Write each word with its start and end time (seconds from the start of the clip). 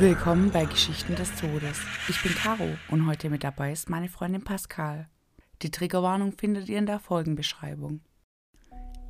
Willkommen 0.00 0.50
bei 0.50 0.64
Geschichten 0.64 1.14
des 1.14 1.30
Todes. 1.38 1.78
Ich 2.08 2.20
bin 2.22 2.34
Caro 2.34 2.70
und 2.88 3.06
heute 3.06 3.28
mit 3.28 3.44
dabei 3.44 3.70
ist 3.70 3.90
meine 3.90 4.08
Freundin 4.08 4.42
Pascal. 4.42 5.10
Die 5.60 5.70
Triggerwarnung 5.70 6.32
findet 6.32 6.70
ihr 6.70 6.78
in 6.78 6.86
der 6.86 7.00
Folgenbeschreibung. 7.00 8.00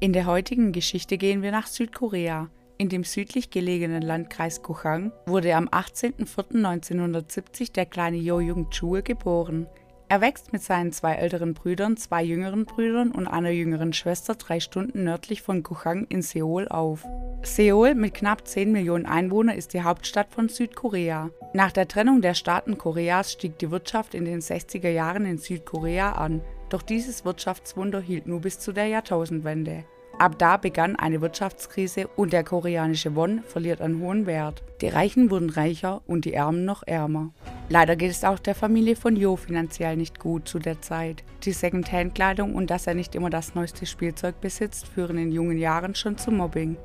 In 0.01 0.13
der 0.13 0.27
heutigen 0.27 0.73
Geschichte 0.73 1.17
gehen 1.17 1.43
wir 1.43 1.53
nach 1.53 1.69
Südkorea. 1.69 2.51
In 2.77 2.89
dem 2.89 3.05
südlich 3.05 3.51
gelegenen 3.51 4.03
Landkreis 4.03 4.63
Kuchang 4.63 5.13
wurde 5.27 5.55
am 5.55 5.69
18.04.1970 5.69 7.73
der 7.73 7.87
kleine 7.87 8.17
Jo 8.17 8.41
Jung 8.41 8.69
Chul 8.71 9.03
geboren. 9.03 9.69
Er 10.11 10.21
wächst 10.21 10.53
mit 10.53 10.61
seinen 10.61 10.91
zwei 10.91 11.15
älteren 11.15 11.55
Brüdern, 11.55 11.97
zwei 11.97 12.25
jüngeren 12.25 12.65
Brüdern 12.65 13.13
und 13.13 13.29
einer 13.29 13.51
jüngeren 13.51 13.93
Schwester 13.93 14.35
drei 14.35 14.59
Stunden 14.59 15.05
nördlich 15.05 15.41
von 15.41 15.63
Kuchang 15.63 16.05
in 16.09 16.21
Seoul 16.21 16.67
auf. 16.67 17.07
Seoul 17.45 17.95
mit 17.95 18.15
knapp 18.15 18.45
10 18.45 18.73
Millionen 18.73 19.07
Einwohnern 19.07 19.57
ist 19.57 19.73
die 19.73 19.85
Hauptstadt 19.85 20.33
von 20.33 20.49
Südkorea. 20.49 21.31
Nach 21.55 21.71
der 21.71 21.87
Trennung 21.87 22.23
der 22.23 22.35
Staaten 22.35 22.77
Koreas 22.77 23.31
stieg 23.31 23.57
die 23.61 23.71
Wirtschaft 23.71 24.15
in 24.15 24.25
den 24.25 24.41
60er 24.41 24.91
Jahren 24.91 25.27
in 25.27 25.39
Südkorea 25.39 26.15
an, 26.15 26.41
doch 26.71 26.83
dieses 26.83 27.25
Wirtschaftswunder 27.25 28.01
hielt 28.01 28.27
nur 28.27 28.41
bis 28.41 28.59
zu 28.59 28.73
der 28.73 28.89
Jahrtausendwende. 28.89 29.85
Ab 30.21 30.39
da 30.39 30.59
begann 30.59 30.97
eine 30.97 31.23
Wirtschaftskrise 31.23 32.07
und 32.09 32.35
der 32.35 32.45
koreanische 32.45 33.17
Won 33.17 33.43
verliert 33.43 33.81
an 33.81 34.01
hohen 34.01 34.27
Wert. 34.27 34.63
Die 34.83 34.89
Reichen 34.89 35.31
wurden 35.31 35.49
reicher 35.49 36.03
und 36.07 36.27
die 36.27 36.37
Armen 36.37 36.67
noch 36.67 36.83
ärmer. 36.87 37.31
Leider 37.71 37.97
geht 37.97 38.11
es 38.11 38.23
auch 38.23 38.39
der 38.39 38.55
Familie 38.55 38.97
von 38.97 39.17
Jo 39.17 39.37
finanziell 39.37 39.97
nicht 39.97 40.21
gut 40.21 40.47
zu 40.47 40.59
der 40.59 40.83
Zeit. 40.83 41.25
Die 41.45 41.53
Secondhand-Kleidung 41.53 42.55
und 42.55 42.69
dass 42.69 42.87
er 42.87 42.93
nicht 42.93 43.15
immer 43.15 43.31
das 43.31 43.55
neueste 43.55 43.87
Spielzeug 43.87 44.43
besitzt, 44.43 44.87
führen 44.89 45.17
in 45.17 45.33
jungen 45.33 45.57
Jahren 45.57 45.95
schon 45.95 46.19
zu 46.19 46.31
Mobbing. 46.31 46.77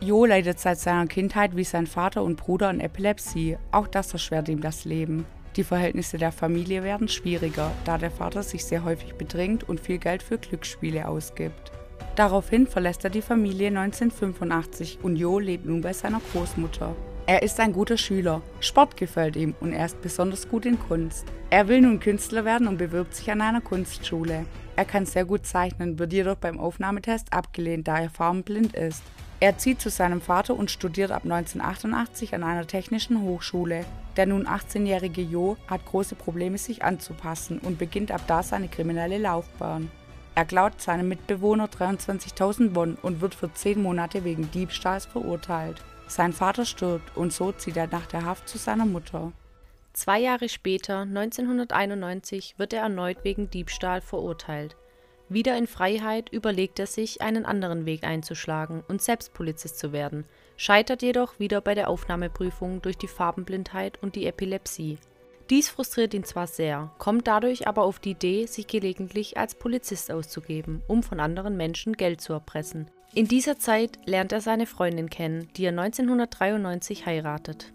Jo 0.00 0.26
leidet 0.26 0.58
seit 0.58 0.78
seiner 0.78 1.06
Kindheit 1.06 1.56
wie 1.56 1.64
sein 1.64 1.86
Vater 1.86 2.22
und 2.22 2.36
Bruder 2.36 2.68
an 2.68 2.80
Epilepsie, 2.80 3.56
auch 3.70 3.88
das 3.88 4.12
erschwert 4.12 4.50
ihm 4.50 4.60
das 4.60 4.84
Leben. 4.84 5.24
Die 5.56 5.64
Verhältnisse 5.64 6.18
der 6.18 6.30
Familie 6.30 6.82
werden 6.82 7.08
schwieriger, 7.08 7.70
da 7.86 7.96
der 7.96 8.10
Vater 8.10 8.42
sich 8.42 8.66
sehr 8.66 8.84
häufig 8.84 9.14
bedrängt 9.14 9.66
und 9.66 9.80
viel 9.80 9.96
Geld 9.96 10.22
für 10.22 10.36
Glücksspiele 10.36 11.08
ausgibt. 11.08 11.72
Daraufhin 12.14 12.66
verlässt 12.66 13.04
er 13.04 13.10
die 13.10 13.22
Familie 13.22 13.68
1985 13.68 14.98
und 15.02 15.16
Jo 15.16 15.38
lebt 15.38 15.64
nun 15.64 15.80
bei 15.80 15.94
seiner 15.94 16.20
Großmutter. 16.32 16.94
Er 17.24 17.42
ist 17.42 17.58
ein 17.60 17.72
guter 17.72 17.96
Schüler, 17.96 18.42
Sport 18.60 18.96
gefällt 18.96 19.36
ihm 19.36 19.54
und 19.60 19.72
er 19.72 19.86
ist 19.86 20.02
besonders 20.02 20.48
gut 20.48 20.66
in 20.66 20.78
Kunst. 20.78 21.24
Er 21.50 21.68
will 21.68 21.80
nun 21.80 22.00
Künstler 22.00 22.44
werden 22.44 22.66
und 22.66 22.76
bewirbt 22.78 23.14
sich 23.14 23.30
an 23.30 23.40
einer 23.40 23.60
Kunstschule. 23.60 24.44
Er 24.76 24.84
kann 24.84 25.06
sehr 25.06 25.24
gut 25.24 25.46
zeichnen, 25.46 25.98
wird 25.98 26.12
jedoch 26.12 26.36
beim 26.36 26.58
Aufnahmetest 26.58 27.32
abgelehnt, 27.32 27.88
da 27.88 28.00
er 28.00 28.10
farbenblind 28.10 28.74
ist. 28.74 29.02
Er 29.40 29.56
zieht 29.56 29.80
zu 29.80 29.88
seinem 29.88 30.20
Vater 30.20 30.54
und 30.54 30.70
studiert 30.70 31.10
ab 31.10 31.24
1988 31.24 32.34
an 32.34 32.44
einer 32.44 32.66
technischen 32.66 33.22
Hochschule. 33.22 33.84
Der 34.16 34.26
nun 34.26 34.46
18-jährige 34.46 35.22
Jo 35.22 35.56
hat 35.66 35.84
große 35.86 36.14
Probleme, 36.14 36.58
sich 36.58 36.84
anzupassen 36.84 37.58
und 37.58 37.78
beginnt 37.78 38.12
ab 38.12 38.22
da 38.26 38.42
seine 38.42 38.68
kriminelle 38.68 39.18
Laufbahn. 39.18 39.90
Er 40.34 40.46
klaut 40.46 40.80
seinem 40.80 41.08
Mitbewohner 41.08 41.66
23.000 41.66 42.74
Won 42.74 42.96
und 43.02 43.20
wird 43.20 43.34
für 43.34 43.52
10 43.52 43.82
Monate 43.82 44.24
wegen 44.24 44.50
Diebstahls 44.50 45.04
verurteilt. 45.04 45.82
Sein 46.06 46.32
Vater 46.32 46.64
stirbt 46.64 47.16
und 47.16 47.32
so 47.32 47.52
zieht 47.52 47.76
er 47.76 47.86
nach 47.86 48.06
der 48.06 48.24
Haft 48.24 48.48
zu 48.48 48.56
seiner 48.56 48.86
Mutter. 48.86 49.32
Zwei 49.92 50.20
Jahre 50.20 50.48
später, 50.48 51.00
1991, 51.00 52.54
wird 52.56 52.72
er 52.72 52.82
erneut 52.82 53.24
wegen 53.24 53.50
Diebstahl 53.50 54.00
verurteilt. 54.00 54.76
Wieder 55.28 55.56
in 55.56 55.66
Freiheit 55.66 56.30
überlegt 56.30 56.78
er 56.78 56.86
sich, 56.86 57.20
einen 57.20 57.44
anderen 57.44 57.84
Weg 57.84 58.04
einzuschlagen 58.04 58.82
und 58.88 59.02
selbst 59.02 59.34
Polizist 59.34 59.78
zu 59.78 59.92
werden, 59.92 60.24
scheitert 60.56 61.02
jedoch 61.02 61.38
wieder 61.38 61.60
bei 61.60 61.74
der 61.74 61.88
Aufnahmeprüfung 61.88 62.80
durch 62.80 62.96
die 62.96 63.08
Farbenblindheit 63.08 64.02
und 64.02 64.14
die 64.14 64.26
Epilepsie. 64.26 64.98
Dies 65.50 65.68
frustriert 65.68 66.14
ihn 66.14 66.24
zwar 66.24 66.46
sehr, 66.46 66.92
kommt 66.98 67.26
dadurch 67.26 67.66
aber 67.66 67.82
auf 67.82 67.98
die 67.98 68.12
Idee, 68.12 68.46
sich 68.46 68.66
gelegentlich 68.66 69.36
als 69.36 69.54
Polizist 69.54 70.10
auszugeben, 70.10 70.82
um 70.88 71.02
von 71.02 71.20
anderen 71.20 71.56
Menschen 71.56 71.94
Geld 71.94 72.20
zu 72.20 72.32
erpressen. 72.32 72.90
In 73.14 73.28
dieser 73.28 73.58
Zeit 73.58 73.98
lernt 74.06 74.32
er 74.32 74.40
seine 74.40 74.66
Freundin 74.66 75.10
kennen, 75.10 75.48
die 75.56 75.64
er 75.64 75.70
1993 75.70 77.04
heiratet. 77.04 77.72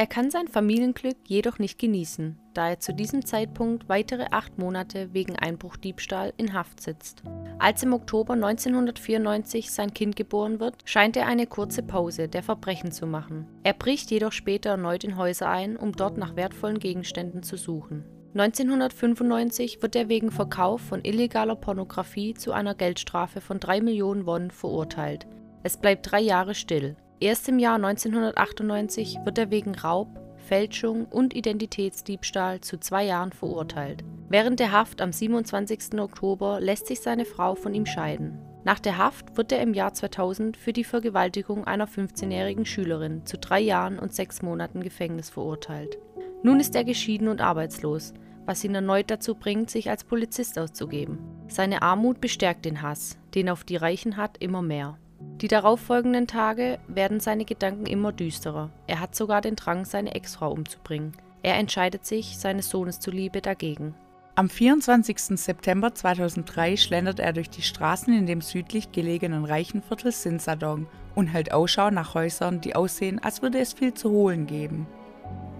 Er 0.00 0.06
kann 0.06 0.30
sein 0.30 0.46
Familienglück 0.46 1.16
jedoch 1.26 1.58
nicht 1.58 1.76
genießen, 1.76 2.38
da 2.54 2.68
er 2.68 2.78
zu 2.78 2.94
diesem 2.94 3.26
Zeitpunkt 3.26 3.88
weitere 3.88 4.26
acht 4.30 4.56
Monate 4.56 5.12
wegen 5.12 5.34
Einbruchdiebstahl 5.34 6.32
in 6.36 6.52
Haft 6.54 6.80
sitzt. 6.80 7.24
Als 7.58 7.82
im 7.82 7.92
Oktober 7.92 8.34
1994 8.34 9.72
sein 9.72 9.92
Kind 9.92 10.14
geboren 10.14 10.60
wird, 10.60 10.76
scheint 10.84 11.16
er 11.16 11.26
eine 11.26 11.48
kurze 11.48 11.82
Pause 11.82 12.28
der 12.28 12.44
Verbrechen 12.44 12.92
zu 12.92 13.08
machen. 13.08 13.48
Er 13.64 13.72
bricht 13.72 14.12
jedoch 14.12 14.30
später 14.30 14.70
erneut 14.70 15.02
in 15.02 15.16
Häuser 15.16 15.48
ein, 15.48 15.76
um 15.76 15.90
dort 15.90 16.16
nach 16.16 16.36
wertvollen 16.36 16.78
Gegenständen 16.78 17.42
zu 17.42 17.56
suchen. 17.56 18.04
1995 18.34 19.82
wird 19.82 19.96
er 19.96 20.08
wegen 20.08 20.30
Verkauf 20.30 20.80
von 20.80 21.00
illegaler 21.02 21.56
Pornografie 21.56 22.34
zu 22.34 22.52
einer 22.52 22.76
Geldstrafe 22.76 23.40
von 23.40 23.58
3 23.58 23.80
Millionen 23.80 24.26
Won 24.26 24.52
verurteilt. 24.52 25.26
Es 25.64 25.76
bleibt 25.76 26.08
drei 26.08 26.20
Jahre 26.20 26.54
still. 26.54 26.94
Erst 27.20 27.48
im 27.48 27.58
Jahr 27.58 27.74
1998 27.74 29.18
wird 29.24 29.38
er 29.38 29.50
wegen 29.50 29.74
Raub, 29.74 30.08
Fälschung 30.36 31.04
und 31.06 31.34
Identitätsdiebstahl 31.34 32.60
zu 32.60 32.78
zwei 32.78 33.04
Jahren 33.04 33.32
verurteilt. 33.32 34.04
Während 34.28 34.60
der 34.60 34.70
Haft 34.70 35.00
am 35.00 35.12
27. 35.12 35.98
Oktober 35.98 36.60
lässt 36.60 36.86
sich 36.86 37.00
seine 37.00 37.24
Frau 37.24 37.56
von 37.56 37.74
ihm 37.74 37.86
scheiden. 37.86 38.38
Nach 38.62 38.78
der 38.78 38.98
Haft 38.98 39.36
wird 39.36 39.50
er 39.50 39.62
im 39.62 39.74
Jahr 39.74 39.94
2000 39.94 40.56
für 40.56 40.72
die 40.72 40.84
Vergewaltigung 40.84 41.64
einer 41.64 41.88
15-jährigen 41.88 42.66
Schülerin 42.66 43.26
zu 43.26 43.36
drei 43.36 43.60
Jahren 43.60 43.98
und 43.98 44.14
sechs 44.14 44.40
Monaten 44.40 44.82
Gefängnis 44.82 45.28
verurteilt. 45.28 45.98
Nun 46.44 46.60
ist 46.60 46.76
er 46.76 46.84
geschieden 46.84 47.26
und 47.26 47.40
arbeitslos, 47.40 48.14
was 48.46 48.62
ihn 48.62 48.76
erneut 48.76 49.10
dazu 49.10 49.34
bringt, 49.34 49.70
sich 49.70 49.90
als 49.90 50.04
Polizist 50.04 50.56
auszugeben. 50.56 51.18
Seine 51.48 51.82
Armut 51.82 52.20
bestärkt 52.20 52.64
den 52.64 52.80
Hass, 52.80 53.18
den 53.34 53.48
er 53.48 53.54
auf 53.54 53.64
die 53.64 53.76
Reichen 53.76 54.16
hat, 54.16 54.38
immer 54.38 54.62
mehr. 54.62 54.98
Die 55.20 55.48
darauffolgenden 55.48 56.26
Tage 56.26 56.78
werden 56.86 57.20
seine 57.20 57.44
Gedanken 57.44 57.86
immer 57.86 58.12
düsterer. 58.12 58.70
Er 58.86 59.00
hat 59.00 59.14
sogar 59.14 59.40
den 59.40 59.56
Drang, 59.56 59.84
seine 59.84 60.14
Ex-Frau 60.14 60.50
umzubringen. 60.52 61.12
Er 61.42 61.56
entscheidet 61.56 62.06
sich, 62.06 62.38
seines 62.38 62.68
Sohnes 62.68 63.00
zuliebe, 63.00 63.40
dagegen. 63.40 63.94
Am 64.34 64.48
24. 64.48 65.18
September 65.40 65.94
2003 65.94 66.76
schlendert 66.76 67.18
er 67.18 67.32
durch 67.32 67.50
die 67.50 67.62
Straßen 67.62 68.16
in 68.16 68.26
dem 68.26 68.40
südlich 68.40 68.92
gelegenen 68.92 69.44
Reichenviertel 69.44 70.12
Sinsadong 70.12 70.86
und 71.16 71.26
hält 71.26 71.52
Ausschau 71.52 71.90
nach 71.90 72.14
Häusern, 72.14 72.60
die 72.60 72.76
aussehen, 72.76 73.18
als 73.18 73.42
würde 73.42 73.58
es 73.58 73.72
viel 73.72 73.94
zu 73.94 74.10
holen 74.10 74.46
geben. 74.46 74.86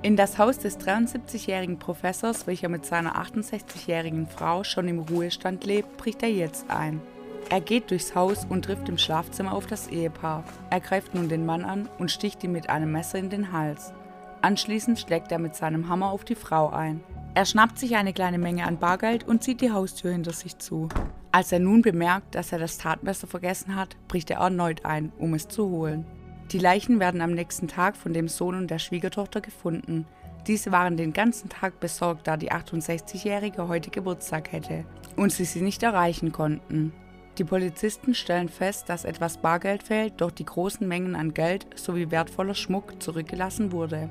In 0.03 0.17
das 0.17 0.39
Haus 0.39 0.59
des 0.59 0.79
73-jährigen 0.79 1.81
Professors, 1.81 2.47
welcher 2.47 2.69
mit 2.69 2.87
seiner 2.87 3.21
68-jährigen 3.21 4.29
Frau 4.29 4.63
schon 4.63 4.87
im 4.87 5.01
Ruhestand 5.01 5.65
lebt, 5.65 5.97
bricht 5.97 6.23
er 6.23 6.31
jetzt 6.31 6.71
ein. 6.71 7.01
Er 7.50 7.62
geht 7.62 7.91
durchs 7.91 8.14
Haus 8.14 8.44
und 8.47 8.66
trifft 8.66 8.91
im 8.91 8.98
Schlafzimmer 8.98 9.53
auf 9.53 9.66
das 9.66 9.88
Ehepaar. 9.88 10.44
Er 10.69 10.81
greift 10.81 11.14
nun 11.14 11.31
den 11.31 11.47
Mann 11.47 11.64
an 11.64 11.88
und 11.98 12.10
sticht 12.10 12.44
ihm 12.44 12.53
mit 12.53 12.69
einem 12.69 12.92
Messer 12.92 13.19
in 13.19 13.31
den 13.31 13.53
Hals. 13.53 13.94
Anschließend 14.42 14.98
schlägt 14.98 15.32
er 15.32 15.38
mit 15.38 15.54
seinem 15.54 15.88
Hammer 15.88 16.10
auf 16.10 16.25
die 16.25 16.34
Frau 16.34 16.69
ein. 16.69 17.00
Er 17.34 17.47
schnappt 17.47 17.78
sich 17.78 17.97
eine 17.97 18.12
kleine 18.12 18.38
Menge 18.38 18.66
an 18.66 18.78
Bargeld 18.78 19.26
und 19.26 19.42
zieht 19.42 19.62
die 19.62 19.72
Haustür 19.72 20.12
hinter 20.12 20.32
sich 20.32 20.59
zu. 20.59 20.91
Als 21.32 21.50
er 21.50 21.59
nun 21.59 21.81
bemerkt, 21.81 22.34
dass 22.34 22.53
er 22.53 22.59
das 22.59 22.76
Tatmesser 22.76 23.26
vergessen 23.26 23.76
hat, 23.76 23.97
bricht 24.09 24.30
er 24.30 24.41
erneut 24.41 24.84
ein, 24.84 25.10
um 25.19 25.32
es 25.32 25.48
zu 25.48 25.70
holen. 25.70 26.04
Die 26.53 26.59
Leichen 26.59 27.00
werden 27.00 27.22
am 27.22 27.32
nächsten 27.32 27.69
Tag 27.69 27.97
von 27.97 28.12
dem 28.12 28.28
Sohn 28.28 28.56
und 28.56 28.70
der 28.70 28.78
Schwiegertochter 28.78 29.41
gefunden. 29.41 30.06
Diese 30.47 30.70
waren 30.70 30.98
den 30.98 31.15
ganzen 31.15 31.48
Tag 31.48 31.80
besorgt, 31.80 32.26
da 32.26 32.36
die 32.36 32.53
68-Jährige 32.53 33.69
heute 33.69 33.91
Geburtstag 33.91 34.53
hätte 34.53 34.84
und 35.16 35.32
sie 35.32 35.44
sie 35.44 35.62
nicht 35.62 35.82
erreichen 35.82 36.32
konnten. 36.32 36.92
Die 37.38 37.44
Polizisten 37.44 38.15
stellen 38.15 38.49
fest, 38.49 38.88
dass 38.88 39.04
etwas 39.04 39.38
Bargeld 39.38 39.84
fehlt, 39.84 40.15
doch 40.21 40.33
die 40.33 40.45
großen 40.45 40.86
Mengen 40.86 41.15
an 41.15 41.34
Geld 41.34 41.66
sowie 41.77 42.10
wertvoller 42.10 42.54
Schmuck 42.54 43.01
zurückgelassen 43.01 43.71
wurde. 43.71 44.10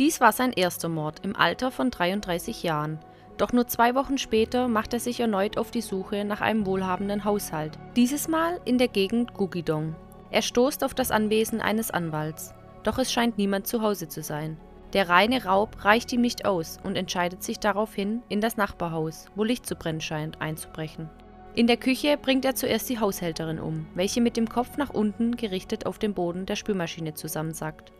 Dies 0.00 0.20
war 0.20 0.32
sein 0.32 0.52
erster 0.52 0.88
Mord 0.88 1.20
im 1.24 1.36
Alter 1.36 1.70
von 1.70 1.92
33 1.92 2.64
Jahren. 2.64 2.98
Doch 3.36 3.52
nur 3.52 3.68
zwei 3.68 3.94
Wochen 3.94 4.18
später 4.18 4.66
macht 4.66 4.92
er 4.92 4.98
sich 4.98 5.20
erneut 5.20 5.56
auf 5.56 5.70
die 5.70 5.82
Suche 5.82 6.24
nach 6.24 6.40
einem 6.40 6.66
wohlhabenden 6.66 7.24
Haushalt. 7.24 7.78
Dieses 7.94 8.26
Mal 8.26 8.60
in 8.64 8.78
der 8.78 8.88
Gegend 8.88 9.34
Gugidong. 9.34 9.94
Er 10.32 10.42
stoßt 10.42 10.82
auf 10.82 10.94
das 10.94 11.12
Anwesen 11.12 11.60
eines 11.60 11.92
Anwalts. 11.92 12.54
Doch 12.82 12.98
es 12.98 13.12
scheint 13.12 13.38
niemand 13.38 13.68
zu 13.68 13.82
Hause 13.82 14.08
zu 14.08 14.20
sein. 14.24 14.56
Der 14.94 15.08
reine 15.08 15.44
Raub 15.44 15.84
reicht 15.84 16.12
ihm 16.12 16.22
nicht 16.22 16.44
aus 16.44 16.78
und 16.82 16.96
entscheidet 16.96 17.44
sich 17.44 17.60
daraufhin, 17.60 18.22
in 18.28 18.40
das 18.40 18.56
Nachbarhaus, 18.56 19.26
wo 19.36 19.44
Licht 19.44 19.64
zu 19.64 19.76
brennen 19.76 20.00
scheint, 20.00 20.40
einzubrechen. 20.40 21.08
In 21.56 21.68
der 21.68 21.76
Küche 21.76 22.16
bringt 22.16 22.44
er 22.44 22.56
zuerst 22.56 22.88
die 22.88 22.98
Haushälterin 22.98 23.60
um, 23.60 23.86
welche 23.94 24.20
mit 24.20 24.36
dem 24.36 24.48
Kopf 24.48 24.76
nach 24.76 24.90
unten 24.90 25.36
gerichtet 25.36 25.86
auf 25.86 26.00
dem 26.00 26.12
Boden 26.12 26.46
der 26.46 26.56
Spülmaschine 26.56 27.14
zusammensackt. 27.14 27.92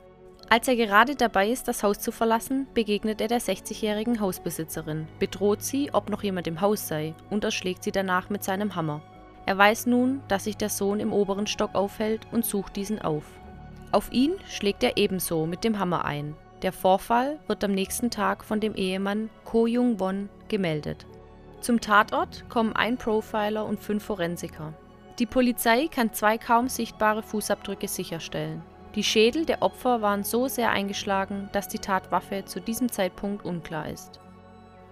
Als 0.50 0.66
er 0.66 0.74
gerade 0.74 1.14
dabei 1.14 1.48
ist, 1.50 1.68
das 1.68 1.84
Haus 1.84 2.00
zu 2.00 2.10
verlassen, 2.10 2.66
begegnet 2.74 3.20
er 3.20 3.28
der 3.28 3.40
60-jährigen 3.40 4.18
Hausbesitzerin, 4.18 5.06
bedroht 5.20 5.62
sie, 5.62 5.90
ob 5.92 6.10
noch 6.10 6.24
jemand 6.24 6.48
im 6.48 6.60
Haus 6.60 6.88
sei, 6.88 7.14
und 7.30 7.44
erschlägt 7.44 7.84
sie 7.84 7.92
danach 7.92 8.28
mit 8.28 8.42
seinem 8.42 8.74
Hammer. 8.74 9.02
Er 9.46 9.56
weiß 9.56 9.86
nun, 9.86 10.20
dass 10.26 10.44
sich 10.44 10.56
der 10.56 10.68
Sohn 10.68 10.98
im 10.98 11.12
oberen 11.12 11.46
Stock 11.46 11.76
aufhält 11.76 12.26
und 12.32 12.44
sucht 12.44 12.74
diesen 12.74 13.00
auf. 13.00 13.24
Auf 13.92 14.10
ihn 14.10 14.32
schlägt 14.48 14.82
er 14.82 14.96
ebenso 14.96 15.46
mit 15.46 15.62
dem 15.62 15.78
Hammer 15.78 16.04
ein. 16.04 16.34
Der 16.62 16.72
Vorfall 16.72 17.38
wird 17.46 17.62
am 17.62 17.72
nächsten 17.72 18.10
Tag 18.10 18.44
von 18.44 18.58
dem 18.58 18.74
Ehemann 18.74 19.30
Ko 19.44 19.68
Jung-won 19.68 20.28
gemeldet. 20.48 21.06
Zum 21.64 21.80
Tatort 21.80 22.44
kommen 22.50 22.76
ein 22.76 22.98
Profiler 22.98 23.64
und 23.64 23.80
fünf 23.80 24.04
Forensiker. 24.04 24.74
Die 25.18 25.24
Polizei 25.24 25.88
kann 25.88 26.12
zwei 26.12 26.36
kaum 26.36 26.68
sichtbare 26.68 27.22
Fußabdrücke 27.22 27.88
sicherstellen. 27.88 28.60
Die 28.94 29.02
Schädel 29.02 29.46
der 29.46 29.62
Opfer 29.62 30.02
waren 30.02 30.24
so 30.24 30.46
sehr 30.46 30.68
eingeschlagen, 30.72 31.48
dass 31.52 31.68
die 31.68 31.78
Tatwaffe 31.78 32.44
zu 32.44 32.60
diesem 32.60 32.92
Zeitpunkt 32.92 33.46
unklar 33.46 33.88
ist. 33.88 34.20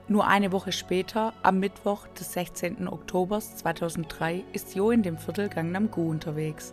Nur 0.08 0.26
eine 0.26 0.50
Woche 0.50 0.72
später, 0.72 1.34
am 1.42 1.60
Mittwoch 1.60 2.06
des 2.18 2.32
16. 2.32 2.88
Oktober 2.88 3.38
2003, 3.40 4.42
ist 4.54 4.74
Jo 4.74 4.92
in 4.92 5.02
dem 5.02 5.18
Viertel 5.18 5.50
Gangnam-gu 5.50 6.08
unterwegs. 6.08 6.72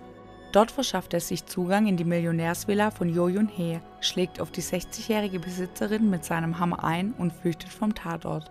Dort 0.53 0.71
verschafft 0.71 1.13
er 1.13 1.19
sich 1.19 1.45
Zugang 1.45 1.87
in 1.87 1.97
die 1.97 2.05
Millionärsvilla 2.05 2.91
von 2.91 3.09
Jo 3.09 3.27
Yun-hee, 3.27 3.81
schlägt 3.99 4.39
auf 4.39 4.51
die 4.51 4.63
60-jährige 4.63 5.41
Besitzerin 5.41 6.09
mit 6.09 6.23
seinem 6.23 6.57
Hammer 6.57 6.85
ein 6.85 7.13
und 7.17 7.33
flüchtet 7.33 7.73
vom 7.73 7.93
Tatort. 7.93 8.49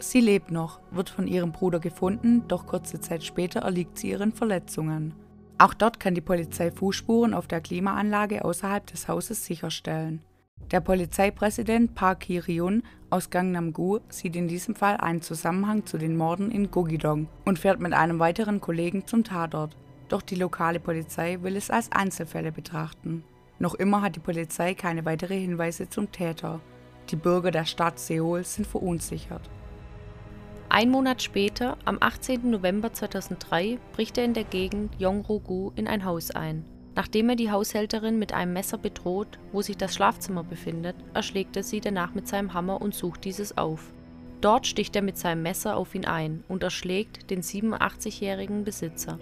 Sie 0.00 0.20
lebt 0.20 0.50
noch, 0.50 0.80
wird 0.90 1.10
von 1.10 1.26
ihrem 1.26 1.52
Bruder 1.52 1.78
gefunden, 1.78 2.44
doch 2.48 2.66
kurze 2.66 3.00
Zeit 3.00 3.22
später 3.22 3.60
erliegt 3.60 3.98
sie 3.98 4.10
ihren 4.10 4.32
Verletzungen. 4.32 5.14
Auch 5.58 5.74
dort 5.74 6.00
kann 6.00 6.14
die 6.14 6.20
Polizei 6.20 6.70
Fußspuren 6.70 7.34
auf 7.34 7.46
der 7.46 7.60
Klimaanlage 7.60 8.44
außerhalb 8.44 8.86
des 8.86 9.08
Hauses 9.08 9.44
sicherstellen. 9.44 10.22
Der 10.70 10.80
Polizeipräsident 10.80 11.94
Park 11.94 12.20
Ki-ryun 12.20 12.82
aus 13.10 13.30
Gangnam-gu 13.30 13.98
sieht 14.08 14.36
in 14.36 14.48
diesem 14.48 14.74
Fall 14.74 14.96
einen 14.96 15.20
Zusammenhang 15.20 15.84
zu 15.84 15.98
den 15.98 16.16
Morden 16.16 16.50
in 16.50 16.70
Gogidong 16.70 17.28
und 17.44 17.58
fährt 17.58 17.80
mit 17.80 17.92
einem 17.92 18.18
weiteren 18.18 18.60
Kollegen 18.60 19.06
zum 19.06 19.24
Tatort 19.24 19.76
doch 20.10 20.22
die 20.22 20.34
lokale 20.34 20.80
Polizei 20.80 21.38
will 21.42 21.56
es 21.56 21.70
als 21.70 21.90
Einzelfälle 21.92 22.50
betrachten. 22.50 23.22
Noch 23.58 23.74
immer 23.74 24.02
hat 24.02 24.16
die 24.16 24.20
Polizei 24.20 24.74
keine 24.74 25.04
weiteren 25.04 25.38
Hinweise 25.38 25.88
zum 25.88 26.10
Täter. 26.10 26.60
Die 27.10 27.16
Bürger 27.16 27.50
der 27.52 27.64
Stadt 27.64 27.98
Seoul 27.98 28.44
sind 28.44 28.66
verunsichert. 28.66 29.48
Ein 30.72 30.90
Monat 30.90 31.20
später, 31.20 31.76
am 31.84 31.98
18. 31.98 32.48
November 32.48 32.92
2003, 32.92 33.80
bricht 33.92 34.16
er 34.18 34.24
in 34.24 34.34
der 34.34 34.44
Gegend 34.44 34.94
Yongro-gu 35.00 35.72
in 35.74 35.88
ein 35.88 36.04
Haus 36.04 36.30
ein. 36.30 36.64
Nachdem 36.94 37.28
er 37.28 37.34
die 37.34 37.50
Haushälterin 37.50 38.20
mit 38.20 38.32
einem 38.32 38.52
Messer 38.52 38.78
bedroht, 38.78 39.40
wo 39.50 39.62
sich 39.62 39.76
das 39.76 39.96
Schlafzimmer 39.96 40.44
befindet, 40.44 40.94
erschlägt 41.12 41.56
er 41.56 41.64
sie 41.64 41.80
danach 41.80 42.14
mit 42.14 42.28
seinem 42.28 42.54
Hammer 42.54 42.80
und 42.80 42.94
sucht 42.94 43.24
dieses 43.24 43.58
auf. 43.58 43.92
Dort 44.40 44.64
sticht 44.64 44.94
er 44.94 45.02
mit 45.02 45.18
seinem 45.18 45.42
Messer 45.42 45.76
auf 45.76 45.92
ihn 45.96 46.04
ein 46.04 46.44
und 46.46 46.62
erschlägt 46.62 47.32
den 47.32 47.42
87-jährigen 47.42 48.62
Besitzer. 48.62 49.18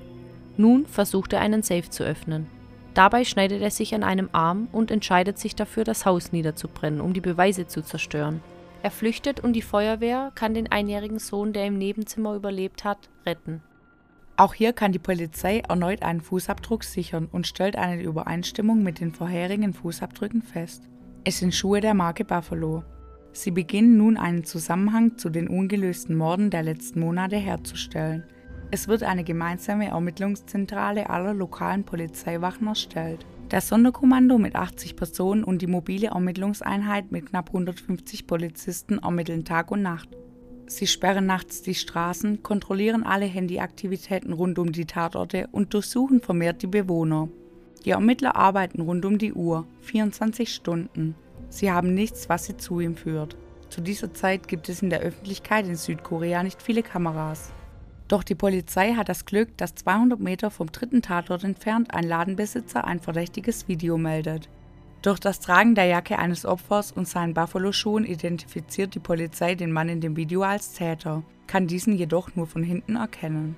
Nun 0.59 0.85
versucht 0.87 1.33
er 1.33 1.41
einen 1.41 1.63
Safe 1.63 1.89
zu 1.89 2.05
öffnen. 2.05 2.47
Dabei 2.93 3.25
schneidet 3.25 3.63
er 3.63 3.71
sich 3.71 3.95
an 3.95 4.03
einem 4.03 4.29
Arm 4.33 4.69
und 4.71 4.91
entscheidet 4.91 5.39
sich 5.39 5.57
dafür, 5.57 5.85
das 5.85 6.05
Haus 6.05 6.31
niederzubrennen, 6.31 7.01
um 7.01 7.15
die 7.15 7.23
Beweise 7.23 7.67
zu 7.67 7.81
zerstören. 7.81 8.43
Er 8.83 8.91
flüchtet 8.91 9.41
und 9.41 9.55
die 9.55 9.63
Feuerwehr 9.63 10.31
kann 10.35 10.55
den 10.55 10.71
einjährigen 10.71 11.19
Sohn, 11.19 11.53
der 11.53 11.67
im 11.67 11.79
Nebenzimmer 11.79 12.35
überlebt 12.35 12.85
hat, 12.85 13.11
retten. 13.27 13.63
Auch 14.37 14.55
hier 14.55 14.73
kann 14.73 14.93
die 14.93 15.01
Polizei 15.01 15.61
erneut 15.69 16.03
einen 16.03 16.21
Fußabdruck 16.21 16.85
sichern 16.85 17.29
und 17.31 17.49
stellt 17.49 17.77
eine 17.77 18.01
Übereinstimmung 18.01 18.85
mit 18.85 19.01
den 19.01 19.13
vorherigen 19.13 19.75
Fußabdrücken 19.75 20.43
fest. 20.43 20.85
Es 21.25 21.39
sind 21.39 21.55
Schuhe 21.55 21.81
der 21.81 21.95
Marke 21.95 22.25
Buffalo. 22.25 22.85
Sie 23.33 23.51
beginnen 23.51 23.97
nun 23.97 24.17
einen 24.17 24.45
Zusammenhang 24.45 25.19
zu 25.19 25.29
den 25.29 25.49
ungelösten 25.49 26.17
Morden 26.17 26.51
der 26.51 26.63
letzten 26.63 27.01
Monate 27.01 27.37
herzustellen. 27.37 28.25
Es 28.71 28.87
wird 28.87 29.03
eine 29.03 29.25
gemeinsame 29.25 29.89
Ermittlungszentrale 29.89 31.11
aller 31.11 31.35
lokalen 31.35 31.85
Polizeiwachen 31.85 32.69
erstellt. 32.69 33.27
Das 33.49 33.69
Sonderkommando 33.69 34.37
mit 34.37 34.57
80 34.57 34.95
Personen 34.95 35.43
und 35.43 35.63
die 35.63 35.67
mobile 35.67 36.09
Ermittlungseinheit 36.09 37.11
mit 37.11 37.31
knapp 37.31 37.49
150 37.49 38.27
Polizisten 38.27 38.99
ermitteln 38.99 39.47
Tag 39.47 39.71
und 39.71 39.81
Nacht. 39.81 40.11
Sie 40.67 40.87
sperren 40.87 41.25
nachts 41.25 41.63
die 41.63 41.75
Straßen, 41.75 42.43
kontrollieren 42.43 43.05
alle 43.05 43.25
Handyaktivitäten 43.25 44.35
rund 44.35 44.59
um 44.59 44.71
die 44.73 44.85
Tatorte 44.85 45.49
und 45.51 45.73
durchsuchen 45.73 46.21
vermehrt 46.21 46.61
die 46.61 46.67
Bewohner. 46.67 47.31
Die 47.87 47.91
Ermittler 47.91 48.37
arbeiten 48.37 48.83
rund 48.83 49.07
um 49.07 49.17
die 49.17 49.33
Uhr, 49.33 49.67
24 49.81 50.53
Stunden. 50.53 51.15
Sie 51.49 51.73
haben 51.73 51.95
nichts, 51.95 52.29
was 52.29 52.45
sie 52.45 52.59
zu 52.59 52.81
ihm 52.81 52.97
führt. 52.97 53.39
Zu 53.71 53.81
dieser 53.81 54.13
Zeit 54.13 54.47
gibt 54.47 54.69
es 54.69 54.83
in 54.83 54.91
der 54.91 55.01
Öffentlichkeit 55.01 55.67
in 55.67 55.77
Südkorea 55.77 56.43
nicht 56.43 56.61
viele 56.61 56.83
Kameras. 56.83 57.51
Doch 58.09 58.23
die 58.23 58.35
Polizei 58.35 58.95
hat 58.95 59.11
das 59.11 59.27
Glück, 59.27 59.57
dass 59.59 59.75
200 59.75 60.19
Meter 60.19 60.51
vom 60.51 60.73
dritten 60.73 61.03
Tatort 61.03 61.45
entfernt 61.45 61.95
ein 61.95 62.05
Ladenbesitzer 62.05 62.87
ein 62.87 63.01
verdächtiges 63.01 63.69
Video 63.69 63.99
meldet. 63.99 64.49
Durch 65.03 65.21
das 65.21 65.41
Tragen 65.41 65.75
der 65.75 65.85
Jacke 65.85 66.19
eines 66.19 66.45
Opfers 66.45 66.91
und 66.91 67.07
seinen 67.07 67.35
Buffalo-Schuhen 67.35 68.05
identifiziert 68.05 68.95
die 68.95 68.99
Polizei 68.99 69.55
den 69.55 69.71
Mann 69.71 69.91
in 69.91 70.01
dem 70.01 70.17
Video 70.17 70.43
als 70.43 70.73
Täter, 70.73 71.23
kann 71.47 71.67
diesen 71.67 71.95
jedoch 71.95 72.35
nur 72.35 72.47
von 72.47 72.63
hinten 72.63 72.97
erkennen. 72.97 73.55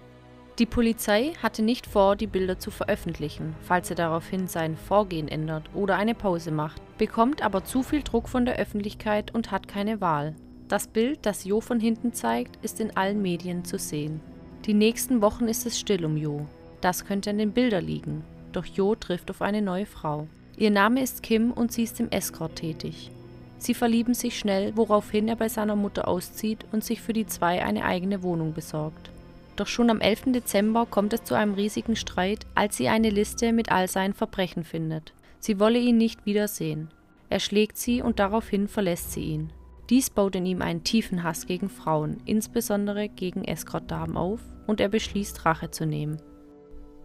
Die 0.59 0.67
Polizei 0.67 1.33
hatte 1.43 1.63
nicht 1.63 1.87
vor, 1.87 2.17
die 2.17 2.27
Bilder 2.27 2.59
zu 2.59 2.71
veröffentlichen, 2.71 3.55
falls 3.63 3.89
er 3.89 3.97
daraufhin 3.97 4.49
sein 4.49 4.77
Vorgehen 4.77 5.29
ändert 5.29 5.71
oder 5.75 5.97
eine 5.97 6.15
Pause 6.15 6.51
macht, 6.51 6.83
bekommt 6.99 7.41
aber 7.41 7.65
zu 7.65 7.83
viel 7.83 8.03
Druck 8.03 8.29
von 8.29 8.45
der 8.45 8.57
Öffentlichkeit 8.57 9.33
und 9.33 9.51
hat 9.53 9.69
keine 9.69 10.03
Wahl. 10.03 10.35
Das 10.69 10.87
Bild, 10.87 11.21
das 11.23 11.45
Jo 11.45 11.63
von 11.63 11.81
hinten 11.81 12.13
zeigt, 12.13 12.63
ist 12.63 12.79
in 12.79 12.95
allen 12.97 13.23
Medien 13.23 13.65
zu 13.65 13.79
sehen. 13.79 14.21
Die 14.67 14.75
nächsten 14.75 15.23
Wochen 15.23 15.49
ist 15.49 15.65
es 15.65 15.81
still 15.81 16.05
um 16.05 16.17
Jo. 16.17 16.47
Das 16.83 17.07
könnte 17.07 17.31
an 17.31 17.39
den 17.39 17.53
Bildern 17.53 17.85
liegen. 17.85 18.25
Doch 18.53 18.67
Jo 18.67 18.95
trifft 18.95 19.31
auf 19.31 19.41
eine 19.41 19.63
neue 19.63 19.87
Frau. 19.87 20.27
Ihr 20.57 20.71
Name 20.71 21.03
ist 21.03 21.23
Kim 21.23 21.51
und 21.51 21.73
sie 21.73 21.85
ist 21.85 21.99
im 22.01 22.11
Escort 22.11 22.57
tätig. 22.57 23.11
Sie 23.57 23.75
verlieben 23.75 24.15
sich 24.15 24.39
schnell, 24.39 24.77
woraufhin 24.77 25.29
er 25.29 25.37
bei 25.37 25.49
seiner 25.49 25.77
Mutter 25.77 26.09
auszieht 26.09 26.67
und 26.73 26.85
sich 26.85 27.01
für 27.01 27.13
die 27.13 27.27
zwei 27.27 27.65
eine 27.65 27.85
eigene 27.85 28.23
Wohnung 28.23 28.53
besorgt. 28.53 29.11
Doch 29.57 29.67
schon 29.67 29.91
am 29.91 30.01
11. 30.01 30.33
Dezember 30.33 30.87
kommt 30.87 31.13
es 31.13 31.25
zu 31.25 31.35
einem 31.35 31.55
riesigen 31.55 31.97
Streit, 31.97 32.47
als 32.55 32.77
sie 32.77 32.89
eine 32.89 33.11
Liste 33.11 33.53
mit 33.53 33.71
all 33.71 33.89
seinen 33.89 34.15
Verbrechen 34.15 34.65
findet. 34.65 35.13
Sie 35.39 35.59
wolle 35.59 35.79
ihn 35.79 35.97
nicht 35.97 36.27
wiedersehen. 36.27 36.89
Er 37.29 37.41
schlägt 37.41 37.79
sie 37.79 38.03
und 38.03 38.19
daraufhin 38.19 38.69
verlässt 38.69 39.13
sie 39.13 39.25
ihn. 39.25 39.51
Dies 39.91 40.09
baut 40.09 40.37
in 40.37 40.47
ihm 40.47 40.63
einen 40.63 40.85
tiefen 40.85 41.25
Hass 41.25 41.47
gegen 41.47 41.69
Frauen, 41.69 42.19
insbesondere 42.25 43.09
gegen 43.09 43.45
Escort-Damen 43.45 44.17
auf, 44.17 44.41
und 44.69 44.81
er 44.81 44.89
beschließt, 44.89 45.45
Rache 45.45 45.73
zu 45.73 45.85
nehmen. 45.85 46.23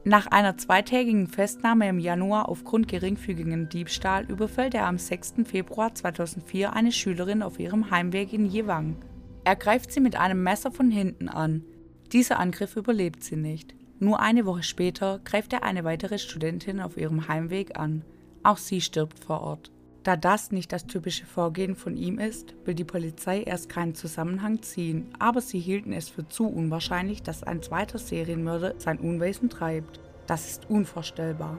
Nach 0.03 0.27
einer 0.27 0.55
zweitägigen 0.55 1.25
Festnahme 1.25 1.89
im 1.89 1.97
Januar 1.97 2.47
aufgrund 2.47 2.87
geringfügigen 2.87 3.69
Diebstahl 3.69 4.25
überfällt 4.25 4.75
er 4.75 4.85
am 4.85 4.99
6. 4.99 5.33
Februar 5.45 5.95
2004 5.95 6.73
eine 6.73 6.91
Schülerin 6.91 7.41
auf 7.41 7.59
ihrem 7.59 7.89
Heimweg 7.89 8.31
in 8.31 8.45
Jewang. 8.45 8.97
Er 9.45 9.55
greift 9.55 9.91
sie 9.91 10.01
mit 10.01 10.15
einem 10.15 10.43
Messer 10.43 10.71
von 10.71 10.91
hinten 10.91 11.27
an. 11.27 11.63
Dieser 12.11 12.37
Angriff 12.37 12.75
überlebt 12.75 13.23
sie 13.23 13.35
nicht. 13.35 13.73
Nur 13.99 14.19
eine 14.19 14.45
Woche 14.45 14.61
später 14.61 15.21
greift 15.23 15.53
er 15.53 15.63
eine 15.63 15.85
weitere 15.85 16.19
Studentin 16.19 16.79
auf 16.79 16.97
ihrem 16.97 17.27
Heimweg 17.27 17.79
an. 17.79 18.03
Auch 18.43 18.57
sie 18.57 18.81
stirbt 18.81 19.17
vor 19.17 19.41
Ort. 19.41 19.71
Da 20.05 20.15
das 20.15 20.51
nicht 20.51 20.71
das 20.71 20.85
typische 20.85 21.25
Vorgehen 21.25 21.75
von 21.75 21.97
ihm 21.97 22.19
ist, 22.19 22.53
will 22.63 22.75
die 22.75 22.83
Polizei 22.83 23.41
erst 23.41 23.69
keinen 23.69 23.95
Zusammenhang 23.95 24.61
ziehen, 24.61 25.09
aber 25.17 25.41
sie 25.41 25.59
hielten 25.59 25.91
es 25.91 26.09
für 26.09 26.27
zu 26.27 26.47
unwahrscheinlich, 26.47 27.23
dass 27.23 27.41
ein 27.41 27.63
zweiter 27.63 27.97
Serienmörder 27.97 28.75
sein 28.77 28.99
Unwesen 28.99 29.49
treibt. 29.49 29.99
Das 30.27 30.47
ist 30.47 30.69
unvorstellbar. 30.69 31.57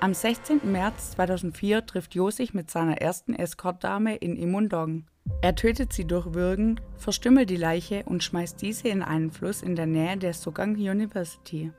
Am 0.00 0.12
16. 0.12 0.72
März 0.72 1.12
2004 1.12 1.86
trifft 1.86 2.16
Jo 2.16 2.30
mit 2.52 2.68
seiner 2.68 3.00
ersten 3.00 3.32
Escortdame 3.32 4.16
in 4.16 4.34
Imundong. 4.34 5.04
Er 5.40 5.54
tötet 5.54 5.92
sie 5.92 6.04
durch 6.04 6.34
Würgen, 6.34 6.80
verstümmelt 6.96 7.48
die 7.48 7.56
Leiche 7.56 8.02
und 8.06 8.24
schmeißt 8.24 8.60
diese 8.60 8.88
in 8.88 9.02
einen 9.02 9.30
Fluss 9.30 9.62
in 9.62 9.76
der 9.76 9.86
Nähe 9.86 10.16
der 10.16 10.34
Sogang 10.34 10.74
University. 10.74 11.70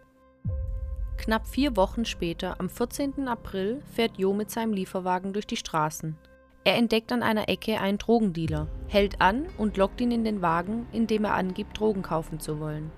Knapp 1.18 1.48
vier 1.48 1.76
Wochen 1.76 2.06
später, 2.06 2.60
am 2.60 2.70
14. 2.70 3.28
April, 3.28 3.82
fährt 3.94 4.18
Jo 4.18 4.34
mit 4.34 4.52
seinem 4.52 4.74
Lieferwagen 4.74 5.34
durch 5.34 5.48
die 5.48 5.58
Straßen. 5.58 6.16
Er 6.64 6.76
entdeckt 6.76 7.12
an 7.12 7.24
einer 7.24 7.48
Ecke 7.50 7.80
einen 7.80 7.98
Drogendealer, 7.98 8.68
hält 8.88 9.22
an 9.22 9.46
und 9.58 9.78
lockt 9.78 10.02
ihn 10.02 10.12
in 10.12 10.24
den 10.24 10.42
Wagen, 10.42 10.88
indem 10.92 11.26
er 11.26 11.36
angibt, 11.36 11.80
Drogen 11.80 12.02
kaufen 12.02 12.40
zu 12.40 12.60
wollen. 12.60 12.92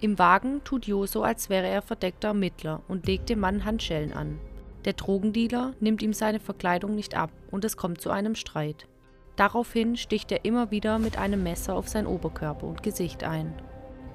Im 0.00 0.18
Wagen 0.18 0.62
tut 0.64 0.86
Jo 0.86 1.06
so, 1.06 1.22
als 1.22 1.48
wäre 1.48 1.66
er 1.66 1.82
verdeckter 1.82 2.28
Ermittler 2.28 2.82
und 2.88 3.06
legt 3.06 3.28
dem 3.28 3.40
Mann 3.40 3.64
Handschellen 3.64 4.12
an. 4.12 4.38
Der 4.84 4.92
Drogendealer 4.92 5.72
nimmt 5.80 6.02
ihm 6.02 6.12
seine 6.12 6.40
Verkleidung 6.40 6.94
nicht 6.94 7.16
ab 7.16 7.30
und 7.50 7.64
es 7.64 7.76
kommt 7.76 8.00
zu 8.00 8.10
einem 8.10 8.34
Streit. 8.34 8.86
Daraufhin 9.36 9.96
sticht 9.96 10.30
er 10.30 10.44
immer 10.44 10.70
wieder 10.70 10.98
mit 10.98 11.18
einem 11.18 11.42
Messer 11.42 11.74
auf 11.74 11.88
sein 11.88 12.06
Oberkörper 12.06 12.66
und 12.66 12.82
Gesicht 12.82 13.24
ein. 13.24 13.54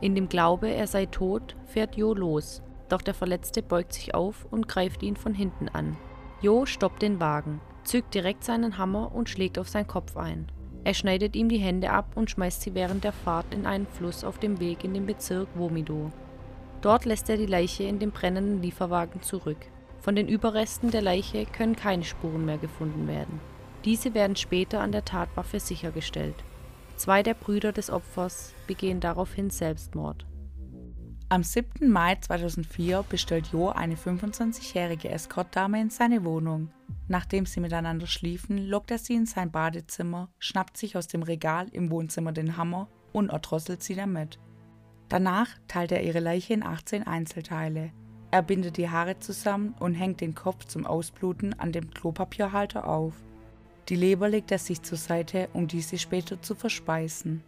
In 0.02 0.16
dem 0.16 0.30
Glaube, 0.30 0.70
er 0.70 0.88
sei 0.88 1.08
tot, 1.08 1.56
fährt 1.66 1.96
Jo 1.98 2.14
los, 2.14 2.62
doch 2.90 3.02
der 3.02 3.14
Verletzte 3.14 3.64
beugt 3.64 3.94
sich 3.94 4.14
auf 4.14 4.46
und 4.52 4.68
greift 4.68 5.04
ihn 5.04 5.16
von 5.16 5.34
hinten 5.34 5.70
an. 5.70 5.96
Jo 6.42 6.66
stoppt 6.66 7.02
den 7.02 7.20
Wagen, 7.20 7.62
zückt 7.84 8.14
direkt 8.14 8.44
seinen 8.44 8.78
Hammer 8.78 9.14
und 9.14 9.30
schlägt 9.30 9.60
auf 9.60 9.70
seinen 9.70 9.88
Kopf 9.88 10.18
ein. 10.18 10.52
Er 10.84 10.94
schneidet 10.94 11.36
ihm 11.36 11.50
die 11.50 11.58
Hände 11.58 11.92
ab 11.92 12.14
und 12.16 12.30
schmeißt 12.30 12.62
sie 12.62 12.74
während 12.74 13.04
der 13.04 13.12
Fahrt 13.12 13.54
in 13.54 13.66
einen 13.66 13.88
Fluss 13.88 14.24
auf 14.24 14.40
dem 14.40 14.60
Weg 14.60 14.84
in 14.84 14.94
den 14.94 15.06
Bezirk 15.06 15.48
Womido. 15.56 16.12
Dort 16.82 17.06
lässt 17.06 17.30
er 17.30 17.38
die 17.38 17.46
Leiche 17.46 17.84
in 17.84 18.00
dem 18.00 18.12
brennenden 18.12 18.62
Lieferwagen 18.62 19.22
zurück. 19.22 19.58
Von 20.00 20.16
den 20.16 20.30
Überresten 20.30 20.92
der 20.92 21.02
Leiche 21.02 21.46
können 21.46 21.76
keine 21.76 22.06
Spuren 22.06 22.46
mehr 22.46 22.58
gefunden 22.58 23.08
werden. 23.08 23.42
Diese 23.84 24.14
werden 24.14 24.36
später 24.36 24.80
an 24.80 24.94
der 24.94 25.04
Tatwaffe 25.04 25.60
sichergestellt. 25.60 26.36
Zwei 26.96 27.24
der 27.24 27.34
Brüder 27.34 27.72
des 27.72 27.90
Opfers 27.90 28.54
begehen 28.68 29.00
daraufhin 29.00 29.50
Selbstmord. 29.50 30.26
Am 31.32 31.44
7. 31.44 31.88
Mai 31.88 32.16
2004 32.16 33.04
bestellt 33.08 33.50
Jo 33.52 33.70
eine 33.70 33.94
25-jährige 33.94 35.10
Escortdame 35.10 35.80
in 35.80 35.92
seine 35.92 36.26
Wohnung. 36.26 36.72
Nachdem 37.08 37.46
sie 37.46 37.60
miteinander 37.60 38.08
schliefen, 38.08 38.58
lockt 38.58 38.90
er 38.90 38.98
sie 38.98 39.14
in 39.14 39.28
sein 39.28 39.52
Badezimmer, 39.52 40.30
schnappt 40.40 40.76
sich 40.76 40.98
aus 40.98 41.06
dem 41.06 41.22
Regal 41.22 41.68
im 41.72 41.92
Wohnzimmer 41.92 42.32
den 42.32 42.58
Hammer 42.58 42.90
und 43.14 43.30
erdrosselt 43.30 43.84
sie 43.84 43.94
damit. 43.94 44.40
Danach 45.08 45.50
teilt 45.68 45.92
er 45.92 46.02
ihre 46.02 46.20
Leiche 46.20 46.56
in 46.56 46.64
18 46.64 47.06
Einzelteile. 47.06 47.92
Er 48.32 48.42
bindet 48.42 48.78
die 48.78 48.90
Haare 48.90 49.20
zusammen 49.20 49.76
und 49.80 49.94
hängt 49.94 50.22
den 50.22 50.34
Kopf 50.34 50.66
zum 50.66 50.88
Ausbluten 50.88 51.54
an 51.60 51.72
dem 51.72 51.92
Klopapierhalter 51.92 52.88
auf. 52.88 53.14
Die 53.88 53.96
Leber 53.96 54.30
legt 54.30 54.52
er 54.52 54.60
sich 54.60 54.82
zur 54.82 54.98
Seite, 54.98 55.48
um 55.54 55.68
diese 55.68 56.00
später 56.00 56.42
zu 56.42 56.56
verspeisen. 56.56 57.44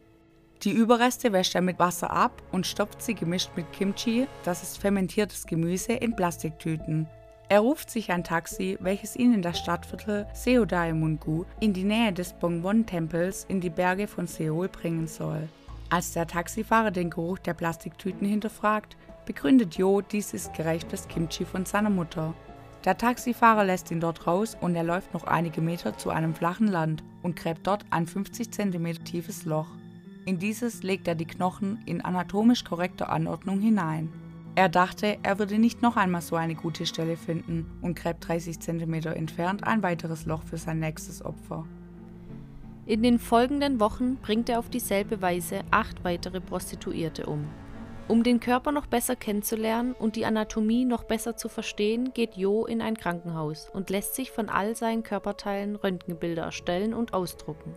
Die 0.64 0.72
Überreste 0.72 1.34
wäscht 1.34 1.56
er 1.56 1.62
mit 1.62 1.80
Wasser 1.80 2.12
ab 2.12 2.44
und 2.52 2.68
stopft 2.68 3.02
sie 3.02 3.16
gemischt 3.16 3.50
mit 3.56 3.74
Kimchi, 3.74 4.28
das 4.44 4.62
ist 4.62 4.78
fermentiertes 4.78 5.48
Gemüse, 5.48 5.94
in 5.94 6.16
Plastiktüten. 6.16 7.08
Er 7.50 7.62
ruft 7.62 7.90
sich 7.90 8.12
ein 8.12 8.24
Taxi, 8.24 8.78
welches 8.80 9.16
ihn 9.16 9.34
in 9.34 9.42
das 9.42 9.58
Stadtviertel 9.58 10.28
Seodaemungu 10.34 11.46
in 11.60 11.74
die 11.74 11.84
Nähe 11.84 12.14
des 12.14 12.34
Bongwon-Tempels 12.34 13.46
in 13.50 13.60
die 13.60 13.72
Berge 13.72 14.06
von 14.08 14.28
Seoul 14.28 14.68
bringen 14.68 15.08
soll. 15.08 15.50
Als 15.90 16.14
der 16.14 16.28
Taxifahrer 16.28 16.92
den 16.92 17.10
Geruch 17.10 17.40
der 17.40 17.56
Plastiktüten 17.56 18.28
hinterfragt, 18.28 18.96
begründet 19.26 19.80
Jo, 19.80 20.02
dies 20.02 20.32
ist 20.32 20.54
gereiftes 20.54 21.08
Kimchi 21.08 21.44
von 21.44 21.66
seiner 21.66 21.90
Mutter. 21.90 22.36
Der 22.86 23.00
Taxifahrer 23.00 23.64
lässt 23.64 23.90
ihn 23.90 24.00
dort 24.00 24.28
raus 24.28 24.56
und 24.62 24.76
er 24.76 24.84
läuft 24.84 25.12
noch 25.16 25.24
einige 25.24 25.62
Meter 25.62 25.98
zu 25.98 26.12
einem 26.12 26.36
flachen 26.36 26.68
Land 26.68 27.04
und 27.24 27.36
gräbt 27.36 27.66
dort 27.66 27.84
ein 27.90 28.06
50 28.06 28.52
cm 28.52 29.04
tiefes 29.04 29.46
Loch. 29.46 29.68
In 30.26 30.38
dieses 30.38 30.84
legt 30.84 31.08
er 31.08 31.16
die 31.16 31.26
Knochen 31.26 31.80
in 31.86 32.02
anatomisch 32.02 32.64
korrekter 32.64 33.10
Anordnung 33.10 33.60
hinein. 33.60 34.14
Er 34.54 34.70
dachte, 34.70 35.18
er 35.24 35.40
würde 35.40 35.58
nicht 35.58 35.82
noch 35.82 35.98
einmal 35.98 36.22
so 36.22 36.36
eine 36.36 36.56
gute 36.56 36.86
Stelle 36.86 37.18
finden 37.18 37.66
und 37.82 37.96
gräbt 37.98 38.28
30 38.28 38.60
cm 38.60 38.94
entfernt 38.94 39.66
ein 39.66 39.82
weiteres 39.82 40.26
Loch 40.26 40.44
für 40.44 40.58
sein 40.58 40.80
nächstes 40.80 41.24
Opfer. 41.24 41.66
In 42.86 43.02
den 43.02 43.18
folgenden 43.18 43.80
Wochen 43.80 44.18
bringt 44.18 44.50
er 44.50 44.60
auf 44.60 44.70
dieselbe 44.70 45.22
Weise 45.22 45.62
acht 45.72 46.04
weitere 46.04 46.42
Prostituierte 46.42 47.26
um. 47.26 47.48
Um 48.08 48.24
den 48.24 48.40
Körper 48.40 48.72
noch 48.72 48.88
besser 48.88 49.16
kennenzulernen 49.16 49.94
und 49.94 50.18
die 50.18 50.26
Anatomie 50.26 50.86
noch 50.86 51.06
besser 51.06 51.38
zu 51.38 51.48
verstehen, 51.48 52.12
geht 52.14 52.36
Jo 52.36 52.66
in 52.66 52.82
ein 52.82 52.98
Krankenhaus 52.98 53.70
und 53.72 53.90
lässt 53.90 54.16
sich 54.16 54.32
von 54.32 54.50
all 54.50 54.76
seinen 54.76 55.04
Körperteilen 55.04 55.78
Röntgenbilder 55.78 56.44
erstellen 56.44 56.94
und 56.94 57.14
ausdrucken. 57.14 57.74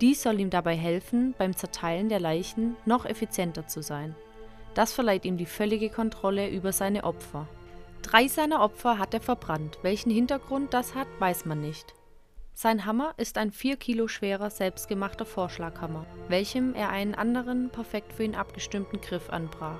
Dies 0.00 0.22
soll 0.22 0.38
ihm 0.38 0.50
dabei 0.50 0.76
helfen, 0.76 1.34
beim 1.36 1.56
Zerteilen 1.56 2.08
der 2.08 2.20
Leichen 2.20 2.76
noch 2.86 3.04
effizienter 3.04 3.66
zu 3.66 3.82
sein. 3.82 4.14
Das 4.74 4.92
verleiht 4.92 5.24
ihm 5.24 5.36
die 5.36 5.46
völlige 5.46 5.90
Kontrolle 5.90 6.48
über 6.48 6.72
seine 6.72 7.04
Opfer. 7.04 7.48
Drei 8.02 8.28
seiner 8.28 8.62
Opfer 8.62 8.98
hat 8.98 9.12
er 9.12 9.20
verbrannt. 9.20 9.78
Welchen 9.82 10.10
Hintergrund 10.10 10.72
das 10.72 10.94
hat, 10.94 11.08
weiß 11.18 11.46
man 11.46 11.60
nicht. 11.60 11.94
Sein 12.54 12.84
Hammer 12.84 13.14
ist 13.16 13.38
ein 13.38 13.50
4 13.50 13.76
Kilo 13.76 14.08
schwerer 14.08 14.50
selbstgemachter 14.50 15.24
Vorschlaghammer, 15.24 16.06
welchem 16.28 16.74
er 16.74 16.90
einen 16.90 17.14
anderen, 17.14 17.70
perfekt 17.70 18.12
für 18.12 18.24
ihn 18.24 18.34
abgestimmten 18.34 19.00
Griff 19.00 19.30
anbrach. 19.30 19.78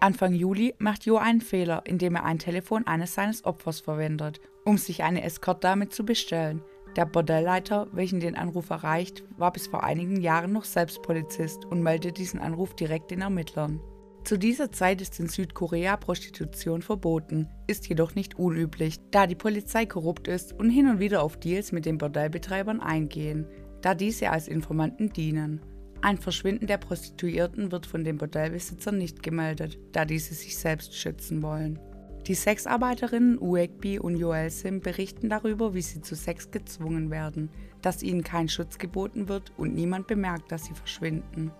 Anfang 0.00 0.34
Juli 0.34 0.74
macht 0.78 1.04
Jo 1.04 1.16
einen 1.16 1.40
Fehler, 1.40 1.82
indem 1.84 2.16
er 2.16 2.24
ein 2.24 2.38
Telefon 2.38 2.86
eines 2.86 3.14
seines 3.14 3.44
Opfers 3.44 3.80
verwendet, 3.80 4.40
um 4.64 4.76
sich 4.78 5.02
eine 5.02 5.22
Escortdame 5.22 5.88
zu 5.88 6.04
bestellen. 6.04 6.62
Der 6.96 7.06
Bordellleiter, 7.06 7.88
welchen 7.92 8.20
den 8.20 8.36
Anruf 8.36 8.68
erreicht, 8.68 9.24
war 9.38 9.52
bis 9.52 9.66
vor 9.66 9.82
einigen 9.82 10.20
Jahren 10.20 10.52
noch 10.52 10.64
selbst 10.64 11.02
Polizist 11.02 11.64
und 11.64 11.82
meldet 11.82 12.18
diesen 12.18 12.38
Anruf 12.38 12.74
direkt 12.74 13.10
den 13.10 13.22
Ermittlern. 13.22 13.80
Zu 14.24 14.38
dieser 14.38 14.70
Zeit 14.70 15.00
ist 15.00 15.18
in 15.18 15.28
Südkorea 15.28 15.96
Prostitution 15.96 16.82
verboten, 16.82 17.48
ist 17.66 17.88
jedoch 17.88 18.14
nicht 18.14 18.38
unüblich, 18.38 19.00
da 19.10 19.26
die 19.26 19.34
Polizei 19.34 19.86
korrupt 19.86 20.28
ist 20.28 20.52
und 20.52 20.70
hin 20.70 20.88
und 20.88 21.00
wieder 21.00 21.22
auf 21.22 21.38
Deals 21.38 21.72
mit 21.72 21.86
den 21.86 21.98
Bordellbetreibern 21.98 22.80
eingehen, 22.80 23.46
da 23.80 23.94
diese 23.94 24.30
als 24.30 24.46
Informanten 24.46 25.12
dienen. 25.12 25.60
Ein 26.02 26.18
Verschwinden 26.18 26.66
der 26.66 26.78
Prostituierten 26.78 27.72
wird 27.72 27.86
von 27.86 28.04
den 28.04 28.18
Bordellbesitzern 28.18 28.98
nicht 28.98 29.22
gemeldet, 29.22 29.78
da 29.92 30.04
diese 30.04 30.34
sich 30.34 30.56
selbst 30.58 30.94
schützen 30.94 31.42
wollen. 31.42 31.78
Die 32.26 32.34
Sexarbeiterinnen 32.34 33.40
Uegbi 33.40 33.98
und 33.98 34.16
Joelsim 34.16 34.80
berichten 34.80 35.28
darüber, 35.28 35.74
wie 35.74 35.82
sie 35.82 36.02
zu 36.02 36.14
Sex 36.14 36.52
gezwungen 36.52 37.10
werden, 37.10 37.50
dass 37.80 38.04
ihnen 38.04 38.22
kein 38.22 38.48
Schutz 38.48 38.78
geboten 38.78 39.28
wird 39.28 39.52
und 39.56 39.74
niemand 39.74 40.06
bemerkt, 40.06 40.52
dass 40.52 40.66
sie 40.66 40.74
verschwinden. 40.74 41.50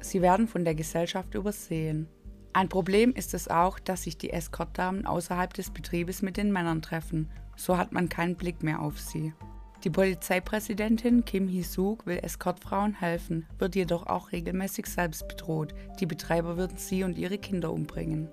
Sie 0.00 0.20
werden 0.20 0.48
von 0.48 0.64
der 0.64 0.74
Gesellschaft 0.74 1.36
übersehen. 1.36 2.08
Ein 2.52 2.68
Problem 2.68 3.12
ist 3.12 3.34
es 3.34 3.46
auch, 3.46 3.78
dass 3.78 4.02
sich 4.02 4.18
die 4.18 4.30
Escortdamen 4.30 5.06
außerhalb 5.06 5.54
des 5.54 5.70
Betriebes 5.70 6.22
mit 6.22 6.36
den 6.36 6.50
Männern 6.50 6.82
treffen. 6.82 7.30
So 7.54 7.78
hat 7.78 7.92
man 7.92 8.08
keinen 8.08 8.34
Blick 8.34 8.64
mehr 8.64 8.80
auf 8.80 8.98
sie. 8.98 9.32
Die 9.84 9.90
Polizeipräsidentin 9.90 11.24
Kim 11.24 11.46
Hee-suk 11.46 12.04
will 12.04 12.18
Escortfrauen 12.18 12.94
helfen, 12.94 13.46
wird 13.58 13.76
jedoch 13.76 14.08
auch 14.08 14.32
regelmäßig 14.32 14.86
selbst 14.86 15.28
bedroht. 15.28 15.72
Die 16.00 16.06
Betreiber 16.06 16.56
würden 16.56 16.76
sie 16.76 17.04
und 17.04 17.16
ihre 17.16 17.38
Kinder 17.38 17.72
umbringen. 17.72 18.28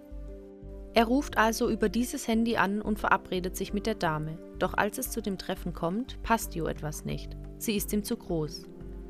Er 0.98 1.06
ruft 1.06 1.38
also 1.38 1.70
über 1.70 1.90
dieses 1.90 2.28
Handy 2.28 2.58
an 2.58 2.82
und 2.82 2.98
verabredet 2.98 3.56
sich 3.56 3.72
mit 3.72 3.86
der 3.86 3.94
Dame. 3.94 4.40
Doch 4.58 4.74
als 4.74 4.98
es 4.98 5.12
zu 5.12 5.22
dem 5.22 5.38
Treffen 5.38 5.72
kommt, 5.72 6.20
passt 6.24 6.56
Jo 6.56 6.66
etwas 6.66 7.06
nicht. 7.06 7.38
Sie 7.60 7.76
ist 7.76 7.94
ihm 7.94 8.04
zu 8.04 8.18
groß. 8.18 8.68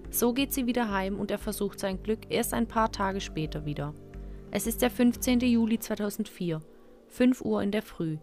So 0.09 0.33
geht 0.33 0.51
sie 0.51 0.65
wieder 0.65 0.91
heim 0.91 1.17
und 1.17 1.31
er 1.31 1.37
versucht 1.37 1.79
sein 1.79 2.03
Glück 2.03 2.19
erst 2.27 2.53
ein 2.53 2.67
paar 2.67 2.91
Tage 2.91 3.21
später 3.21 3.65
wieder. 3.65 3.93
Es 4.51 4.67
ist 4.67 4.81
der 4.81 4.91
15. 4.91 5.39
Juli 5.39 5.79
2004, 5.79 6.59
5 7.07 7.39
Uhr 7.39 7.63
in 7.63 7.71
der 7.71 7.83
Früh. 7.83 8.17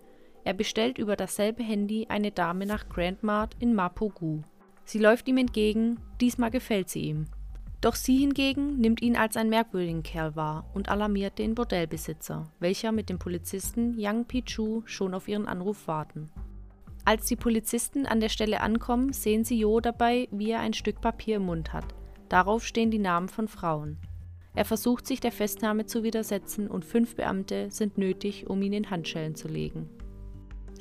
Er 0.44 0.52
bestellt 0.52 0.99
über 0.99 1.16
dasselbe 1.16 1.62
Handy 1.62 2.04
eine 2.11 2.33
Dame 2.33 2.66
nach 2.66 2.90
Grandmart 2.90 3.56
in 3.61 3.75
Mapogu. 3.75 4.42
Sie 4.85 4.99
läuft 4.99 5.26
ihm 5.26 5.38
entgegen, 5.38 5.99
diesmal 6.21 6.50
gefällt 6.50 6.90
sie 6.90 7.00
ihm. 7.00 7.28
Doch 7.84 7.96
sie 7.96 8.16
hingegen 8.16 8.78
nimmt 8.78 9.02
ihn 9.02 9.14
als 9.14 9.36
einen 9.36 9.50
merkwürdigen 9.50 10.02
Kerl 10.02 10.34
wahr 10.36 10.64
und 10.72 10.88
alarmiert 10.88 11.38
den 11.38 11.54
Bordellbesitzer, 11.54 12.50
welcher 12.58 12.92
mit 12.92 13.10
dem 13.10 13.18
Polizisten 13.18 13.98
Yang 13.98 14.24
Pichu 14.24 14.80
schon 14.86 15.12
auf 15.12 15.28
ihren 15.28 15.46
Anruf 15.46 15.86
warten. 15.86 16.30
Als 17.04 17.26
die 17.26 17.36
Polizisten 17.36 18.06
an 18.06 18.20
der 18.20 18.30
Stelle 18.30 18.62
ankommen, 18.62 19.12
sehen 19.12 19.44
sie 19.44 19.58
Jo 19.58 19.80
dabei, 19.80 20.28
wie 20.30 20.52
er 20.52 20.60
ein 20.60 20.72
Stück 20.72 21.02
Papier 21.02 21.36
im 21.36 21.44
Mund 21.44 21.74
hat. 21.74 21.84
Darauf 22.30 22.64
stehen 22.64 22.90
die 22.90 22.98
Namen 22.98 23.28
von 23.28 23.48
Frauen. 23.48 23.98
Er 24.54 24.64
versucht 24.64 25.06
sich 25.06 25.20
der 25.20 25.32
Festnahme 25.32 25.84
zu 25.84 26.02
widersetzen 26.02 26.68
und 26.68 26.86
fünf 26.86 27.16
Beamte 27.16 27.70
sind 27.70 27.98
nötig, 27.98 28.48
um 28.48 28.62
ihn 28.62 28.72
in 28.72 28.88
Handschellen 28.88 29.34
zu 29.34 29.46
legen. 29.46 29.90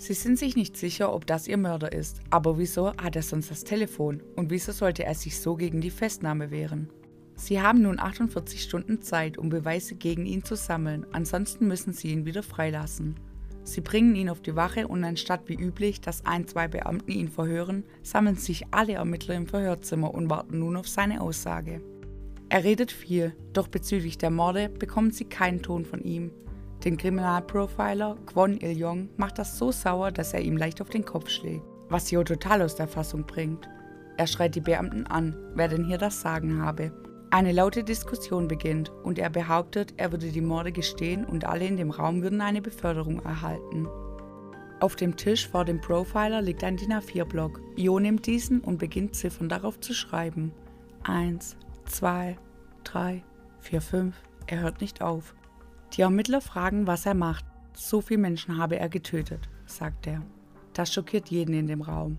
Sie 0.04 0.14
sind 0.14 0.38
sich 0.38 0.58
nicht 0.58 0.76
sicher, 0.76 1.14
ob 1.14 1.26
das 1.26 1.48
ihr 1.48 1.56
Mörder 1.56 1.94
ist, 1.94 2.20
aber 2.30 2.58
wieso 2.58 2.94
hat 2.98 3.16
er 3.16 3.22
sonst 3.22 3.50
das 3.50 3.64
Telefon 3.64 4.22
und 4.36 4.50
wieso 4.50 4.74
sollte 4.74 5.06
er 5.06 5.16
sich 5.16 5.40
so 5.40 5.56
gegen 5.56 5.80
die 5.80 5.92
Festnahme 5.92 6.52
wehren? 6.52 6.90
Sie 7.38 7.62
haben 7.62 7.82
nun 7.82 8.02
48 8.02 8.62
Stunden 8.62 9.02
Zeit, 9.02 9.38
um 9.38 9.48
Beweise 9.48 9.96
gegen 9.96 10.26
ihn 10.26 10.44
zu 10.44 10.58
sammeln, 10.58 11.06
ansonsten 11.14 11.70
müssen 11.70 11.94
sie 11.94 12.10
ihn 12.10 12.26
wieder 12.26 12.44
freilassen. 12.44 13.16
Sie 13.64 13.80
bringen 13.80 14.18
ihn 14.18 14.28
auf 14.28 14.42
die 14.42 14.58
Wache 14.58 14.90
und 14.90 15.06
anstatt 15.06 15.48
wie 15.48 15.56
üblich, 15.56 16.02
dass 16.02 16.26
ein, 16.26 16.50
zwei 16.50 16.68
Beamten 16.68 17.12
ihn 17.12 17.30
verhören, 17.30 17.86
sammeln 18.02 18.36
sich 18.36 18.66
alle 18.72 18.96
Ermittler 18.96 19.36
im 19.36 19.48
Verhörzimmer 19.48 20.14
und 20.14 20.30
warten 20.30 20.60
nun 20.60 20.76
auf 20.76 20.90
seine 20.90 21.22
Aussage. 21.22 21.82
Er 22.50 22.66
redet 22.66 22.92
viel, 22.92 23.38
doch 23.54 23.70
bezüglich 23.70 24.18
der 24.18 24.32
Morde 24.32 24.68
bekommen 24.68 25.12
sie 25.12 25.24
keinen 25.24 25.62
Ton 25.62 25.86
von 25.86 26.02
ihm. 26.02 26.32
Den 26.84 26.98
Kriminalprofiler 26.98 28.18
Kwon 28.26 28.60
Il-yong 28.60 29.10
macht 29.18 29.40
das 29.40 29.58
so 29.58 29.72
sauer, 29.72 30.12
dass 30.12 30.34
er 30.34 30.42
ihm 30.42 30.58
leicht 30.58 30.82
auf 30.82 30.90
den 30.90 31.06
Kopf 31.06 31.30
schlägt, 31.30 31.64
was 31.90 32.12
Yo 32.12 32.24
total 32.24 32.62
aus 32.62 32.76
der 32.76 32.88
Fassung 32.88 33.26
bringt. 33.26 33.70
Er 34.18 34.28
schreit 34.28 34.56
die 34.56 34.62
Beamten 34.62 35.08
an, 35.08 35.36
wer 35.56 35.68
denn 35.68 35.86
hier 35.86 35.98
das 35.98 36.22
Sagen 36.22 36.62
habe 36.62 36.92
eine 37.34 37.52
laute 37.52 37.84
Diskussion 37.84 38.48
beginnt 38.48 38.92
und 39.02 39.18
er 39.18 39.32
behauptet, 39.32 39.96
er 39.98 40.12
würde 40.12 40.30
die 40.30 40.40
Morde 40.40 40.72
gestehen 40.72 41.26
und 41.26 41.46
alle 41.46 41.66
in 41.66 41.78
dem 41.78 41.90
Raum 41.90 42.22
würden 42.22 42.42
eine 42.42 42.62
Beförderung 42.62 43.26
erhalten. 43.26 43.88
Auf 44.80 44.96
dem 44.96 45.18
Tisch 45.18 45.50
vor 45.50 45.66
dem 45.66 45.82
Profiler 45.82 46.44
liegt 46.44 46.64
ein 46.64 46.78
DIN 46.78 46.94
A4-Block. 46.94 47.60
Jo 47.76 47.98
nimmt 47.98 48.28
diesen 48.28 48.62
und 48.62 48.78
beginnt 48.78 49.16
Ziffern 49.16 49.50
darauf 49.50 49.80
zu 49.80 49.96
schreiben. 49.96 50.54
Eins, 51.02 51.58
zwei, 51.86 52.38
drei, 52.84 53.24
vier, 53.62 53.82
fünf. 53.82 54.16
Er 54.46 54.60
hört 54.60 54.80
nicht 54.80 55.02
auf. 55.02 55.34
Die 55.94 56.02
Ermittler 56.02 56.42
fragen, 56.42 56.88
was 56.88 57.06
er 57.06 57.14
macht. 57.14 57.46
So 57.74 58.02
viele 58.02 58.22
Menschen 58.22 58.58
habe 58.58 58.80
er 58.80 58.90
getötet, 58.90 59.48
sagt 59.68 60.08
er. 60.08 60.24
Das 60.74 60.92
schockiert 60.92 61.30
jeden 61.30 61.54
in 61.54 61.68
dem 61.68 61.82
Raum. 61.82 62.18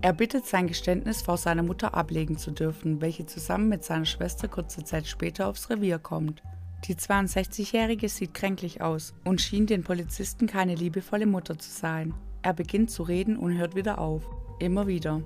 Er 0.00 0.14
bittet 0.14 0.46
sein 0.46 0.66
Geständnis 0.66 1.20
vor 1.20 1.36
seiner 1.36 1.62
Mutter 1.62 1.94
ablegen 1.94 2.38
zu 2.38 2.50
dürfen, 2.50 3.00
welche 3.02 3.26
zusammen 3.26 3.68
mit 3.68 3.84
seiner 3.84 4.06
Schwester 4.06 4.48
kurze 4.48 4.82
Zeit 4.84 5.06
später 5.06 5.46
aufs 5.46 5.68
Revier 5.68 5.98
kommt. 5.98 6.42
Die 6.84 6.94
62-Jährige 6.94 8.08
sieht 8.08 8.32
kränklich 8.32 8.80
aus 8.80 9.14
und 9.24 9.40
schien 9.40 9.66
den 9.66 9.82
Polizisten 9.82 10.46
keine 10.46 10.74
liebevolle 10.74 11.26
Mutter 11.26 11.58
zu 11.58 11.70
sein. 11.70 12.14
Er 12.42 12.52
beginnt 12.54 12.90
zu 12.90 13.02
reden 13.02 13.36
und 13.36 13.58
hört 13.58 13.74
wieder 13.74 13.98
auf. 13.98 14.28
Immer 14.58 14.86
wieder. 14.86 15.22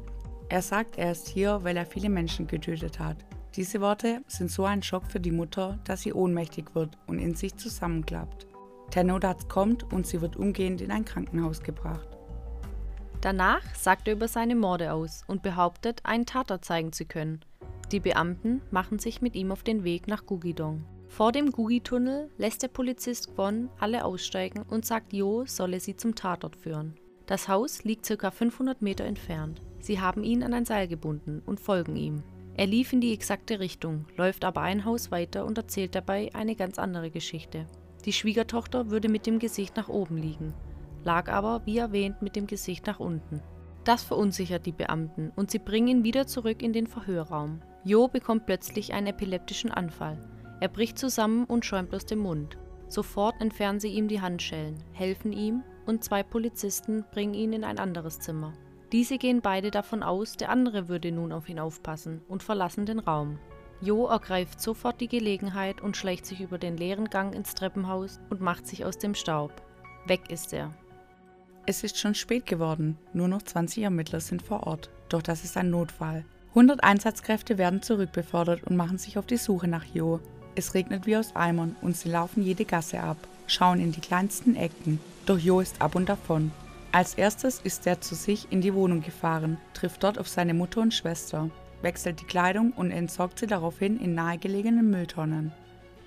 Er 0.49 0.63
sagt, 0.63 0.99
er 0.99 1.13
ist 1.13 1.29
hier, 1.29 1.63
weil 1.63 1.77
er 1.77 1.87
viele 1.87 2.09
Menschen 2.09 2.47
getötet 2.49 2.99
hat. 2.99 3.25
Diese 3.57 3.81
Worte 3.81 4.23
sind 4.29 4.51
so 4.51 4.65
ein 4.65 4.83
Schock 4.83 5.07
für 5.07 5.19
die 5.19 5.33
Mutter, 5.33 5.79
dass 5.85 6.03
sie 6.03 6.13
ohnmächtig 6.13 6.75
wird 6.75 6.97
und 7.07 7.19
in 7.19 7.35
sich 7.35 7.57
zusammenklappt. 7.57 8.47
Der 8.95 9.05
Notarzt 9.05 9.49
kommt 9.49 9.93
und 9.93 10.07
sie 10.07 10.21
wird 10.21 10.37
umgehend 10.37 10.81
in 10.81 10.91
ein 10.91 11.05
Krankenhaus 11.05 11.63
gebracht. 11.63 12.09
Danach 13.21 13.75
sagt 13.75 14.09
er 14.09 14.15
über 14.15 14.29
seine 14.29 14.55
Morde 14.55 14.93
aus 14.93 15.25
und 15.27 15.43
behauptet, 15.43 16.01
einen 16.05 16.27
Tatort 16.27 16.65
zeigen 16.65 16.93
zu 16.93 17.05
können. 17.05 17.41
Die 17.93 18.01
Beamten 18.01 18.63
machen 18.71 18.99
sich 18.99 19.21
mit 19.21 19.35
ihm 19.35 19.51
auf 19.51 19.63
den 19.63 19.85
Weg 19.85 20.07
nach 20.07 20.27
Gugidong. 20.27 20.85
Vor 21.09 21.33
dem 21.33 21.51
Gugi-Tunnel 21.51 22.31
lässt 22.39 22.63
der 22.63 22.69
Polizist 22.69 23.35
Kwon 23.35 23.69
alle 23.81 24.05
aussteigen 24.05 24.63
und 24.63 24.87
sagt 24.87 25.13
Jo 25.13 25.45
solle 25.45 25.81
sie 25.81 25.97
zum 25.97 26.15
Tatort 26.15 26.55
führen. 26.55 26.95
Das 27.27 27.49
Haus 27.49 27.83
liegt 27.83 28.07
ca. 28.07 28.31
500 28.31 28.81
Meter 28.81 29.05
entfernt. 29.05 29.61
Sie 29.81 30.01
haben 30.01 30.23
ihn 30.23 30.45
an 30.45 30.55
ein 30.55 30.65
Seil 30.65 30.87
gebunden 30.87 31.43
und 31.47 31.61
folgen 31.61 31.97
ihm. 31.97 32.23
Er 32.61 32.67
lief 32.67 32.93
in 32.93 33.01
die 33.01 33.15
exakte 33.15 33.59
Richtung, 33.59 34.05
läuft 34.19 34.45
aber 34.45 34.61
ein 34.61 34.85
Haus 34.85 35.11
weiter 35.11 35.47
und 35.47 35.57
erzählt 35.57 35.95
dabei 35.95 36.29
eine 36.35 36.55
ganz 36.55 36.79
andere 36.79 37.11
Geschichte. 37.11 37.65
Die 38.05 38.13
Schwiegertochter 38.13 38.91
würde 38.91 39.09
mit 39.09 39.25
dem 39.25 39.39
Gesicht 39.39 39.77
nach 39.79 39.89
oben 39.89 40.19
liegen 40.19 40.53
lag 41.05 41.31
aber, 41.31 41.63
wie 41.65 41.79
erwähnt, 41.79 42.23
mit 42.23 42.37
dem 42.37 42.47
Gesicht 42.47 42.87
nach 42.87 43.01
unten. 43.01 43.43
Das 43.85 44.03
verunsichert 44.03 44.67
die 44.67 44.73
Beamten 44.73 45.33
und 45.37 45.51
sie 45.51 45.59
bringen 45.59 45.89
ihn 45.89 46.05
wieder 46.05 46.27
zurück 46.27 46.63
in 46.63 46.73
den 46.73 46.87
Verhörraum. 46.87 47.61
Jo 47.85 48.09
bekommt 48.09 48.47
plötzlich 48.47 48.93
einen 48.93 49.09
epileptischen 49.09 49.71
Anfall. 49.71 50.19
Er 50.61 50.69
bricht 50.69 50.99
zusammen 50.99 51.45
und 51.45 51.65
schäumt 51.65 51.95
aus 51.95 52.05
dem 52.05 52.19
Mund. 52.19 52.59
Sofort 52.89 53.41
entfernen 53.41 53.81
sie 53.81 53.89
ihm 53.89 54.09
die 54.09 54.21
Handschellen, 54.21 54.77
helfen 54.93 55.33
ihm 55.33 55.63
und 55.87 56.05
zwei 56.05 56.23
Polizisten 56.23 57.05
bringen 57.13 57.35
ihn 57.35 57.53
in 57.53 57.65
ein 57.65 57.79
anderes 57.79 58.21
Zimmer. 58.21 58.53
Diese 58.93 59.19
gehen 59.19 59.41
beide 59.41 59.71
davon 59.71 60.03
aus, 60.03 60.37
der 60.37 60.51
andere 60.51 60.89
würde 60.89 61.13
nun 61.13 61.33
auf 61.33 61.49
ihn 61.49 61.61
aufpassen 61.61 62.23
und 62.29 62.43
verlassen 62.43 62.87
den 62.87 62.99
Raum. 62.99 63.39
Jo 63.81 64.07
ergreift 64.07 64.61
sofort 64.61 65.01
die 65.01 65.09
Gelegenheit 65.09 65.81
und 65.81 65.97
schleicht 65.97 66.27
sich 66.27 66.41
über 66.41 66.59
den 66.59 66.77
leeren 66.77 67.09
Gang 67.09 67.35
ins 67.35 67.55
Treppenhaus 67.55 68.21
und 68.29 68.41
macht 68.41 68.67
sich 68.67 68.85
aus 68.85 68.99
dem 68.99 69.15
Staub. 69.15 69.53
Weg 70.07 70.31
ist 70.31 70.53
er. 70.53 70.75
Es 71.67 71.85
ist 71.85 71.99
schon 71.99 72.15
spät 72.15 72.47
geworden, 72.47 72.99
nur 73.13 73.29
noch 73.29 73.43
20 73.43 73.85
Ermittler 73.85 74.21
sind 74.21 74.43
vor 74.43 74.67
Ort, 74.67 74.91
doch 75.09 75.23
das 75.23 75.45
ist 75.45 75.57
ein 75.57 75.71
Notfall. 75.71 76.25
100 76.51 76.83
Einsatzkräfte 76.83 77.59
werden 77.59 77.81
zurückbefördert 77.81 78.65
und 78.65 78.77
machen 78.77 78.99
sich 78.99 79.19
auf 79.19 79.27
die 79.27 79.37
Suche 79.37 79.69
nach 79.69 79.85
Jo. 79.85 80.19
Es 80.57 80.75
regnet 80.75 81.07
wie 81.07 81.17
aus 81.17 81.37
Eimern 81.37 81.77
und 81.81 81.97
sie 81.97 82.11
laufen 82.11 82.43
jede 82.43 82.65
Gasse 82.65 83.01
ab, 83.01 83.19
schauen 83.47 83.79
in 83.79 83.93
die 83.93 84.01
kleinsten 84.01 84.57
Ecken, 84.57 84.99
doch 85.27 85.39
Jo 85.39 85.61
ist 85.61 85.81
ab 85.81 85.95
und 85.95 86.09
davon. 86.09 86.51
Als 86.93 87.15
erstes 87.15 87.61
ist 87.61 87.87
er 87.87 88.01
zu 88.01 88.15
sich 88.15 88.51
in 88.51 88.61
die 88.61 88.75
Wohnung 88.75 89.01
gefahren, 89.01 89.59
trifft 89.75 90.03
dort 90.03 90.19
auf 90.19 90.29
seine 90.29 90.55
Mutter 90.55 90.81
und 90.81 90.95
Schwester, 90.95 91.51
wechselt 91.83 92.21
die 92.21 92.25
Kleidung 92.25 92.73
und 92.73 92.91
entsorgt 92.91 93.39
sie 93.39 93.47
daraufhin 93.47 94.01
in 94.01 94.15
nahegelegenen 94.15 94.91
Mülltonnen. 94.91 95.53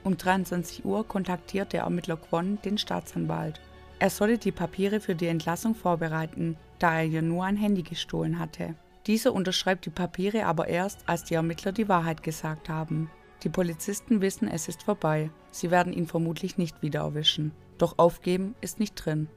Um 0.04 0.18
23 0.18 0.84
Uhr 0.84 1.08
kontaktiert 1.08 1.72
der 1.72 1.84
Ermittler 1.84 2.18
Kwon 2.18 2.60
den 2.66 2.78
Staatsanwalt 2.78 3.62
er 4.04 4.10
solle 4.10 4.38
die 4.38 4.52
Papiere 4.52 5.00
für 5.00 5.16
die 5.16 5.28
Entlassung 5.28 5.76
vorbereiten, 5.76 6.58
da 6.78 6.94
er 6.96 7.04
ja 7.04 7.22
nur 7.22 7.46
ein 7.46 7.56
Handy 7.56 7.84
gestohlen 7.84 8.38
hatte. 8.38 8.76
Dieser 9.08 9.32
unterschreibt 9.32 9.86
die 9.86 9.92
Papiere 9.92 10.46
aber 10.46 10.68
erst, 10.68 11.08
als 11.08 11.24
die 11.24 11.36
Ermittler 11.36 11.72
die 11.72 11.88
Wahrheit 11.88 12.22
gesagt 12.22 12.68
haben. 12.68 13.10
Die 13.44 13.50
Polizisten 13.50 14.20
wissen, 14.20 14.50
es 14.50 14.68
ist 14.68 14.84
vorbei. 14.84 15.30
Sie 15.52 15.72
werden 15.72 15.94
ihn 15.94 16.06
vermutlich 16.06 16.58
nicht 16.58 16.82
wieder 16.82 17.00
erwischen. 17.00 17.54
Doch 17.78 17.98
aufgeben 17.98 18.56
ist 18.60 18.78
nicht 18.78 18.96
drin. 18.96 19.30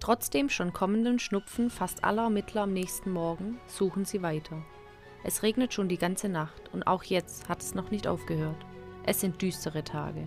Trotz 0.00 0.30
dem 0.30 0.48
schon 0.48 0.72
kommenden 0.72 1.18
Schnupfen 1.18 1.68
fast 1.68 2.04
aller 2.04 2.22
Ermittler 2.22 2.62
am 2.62 2.72
nächsten 2.72 3.12
Morgen 3.12 3.60
suchen 3.66 4.06
sie 4.06 4.22
weiter. 4.22 4.62
Es 5.24 5.42
regnet 5.42 5.74
schon 5.74 5.88
die 5.88 5.98
ganze 5.98 6.30
Nacht 6.30 6.70
und 6.72 6.86
auch 6.86 7.04
jetzt 7.04 7.50
hat 7.50 7.60
es 7.60 7.74
noch 7.74 7.90
nicht 7.90 8.06
aufgehört. 8.06 8.56
Es 9.04 9.20
sind 9.20 9.42
düstere 9.42 9.84
Tage. 9.84 10.26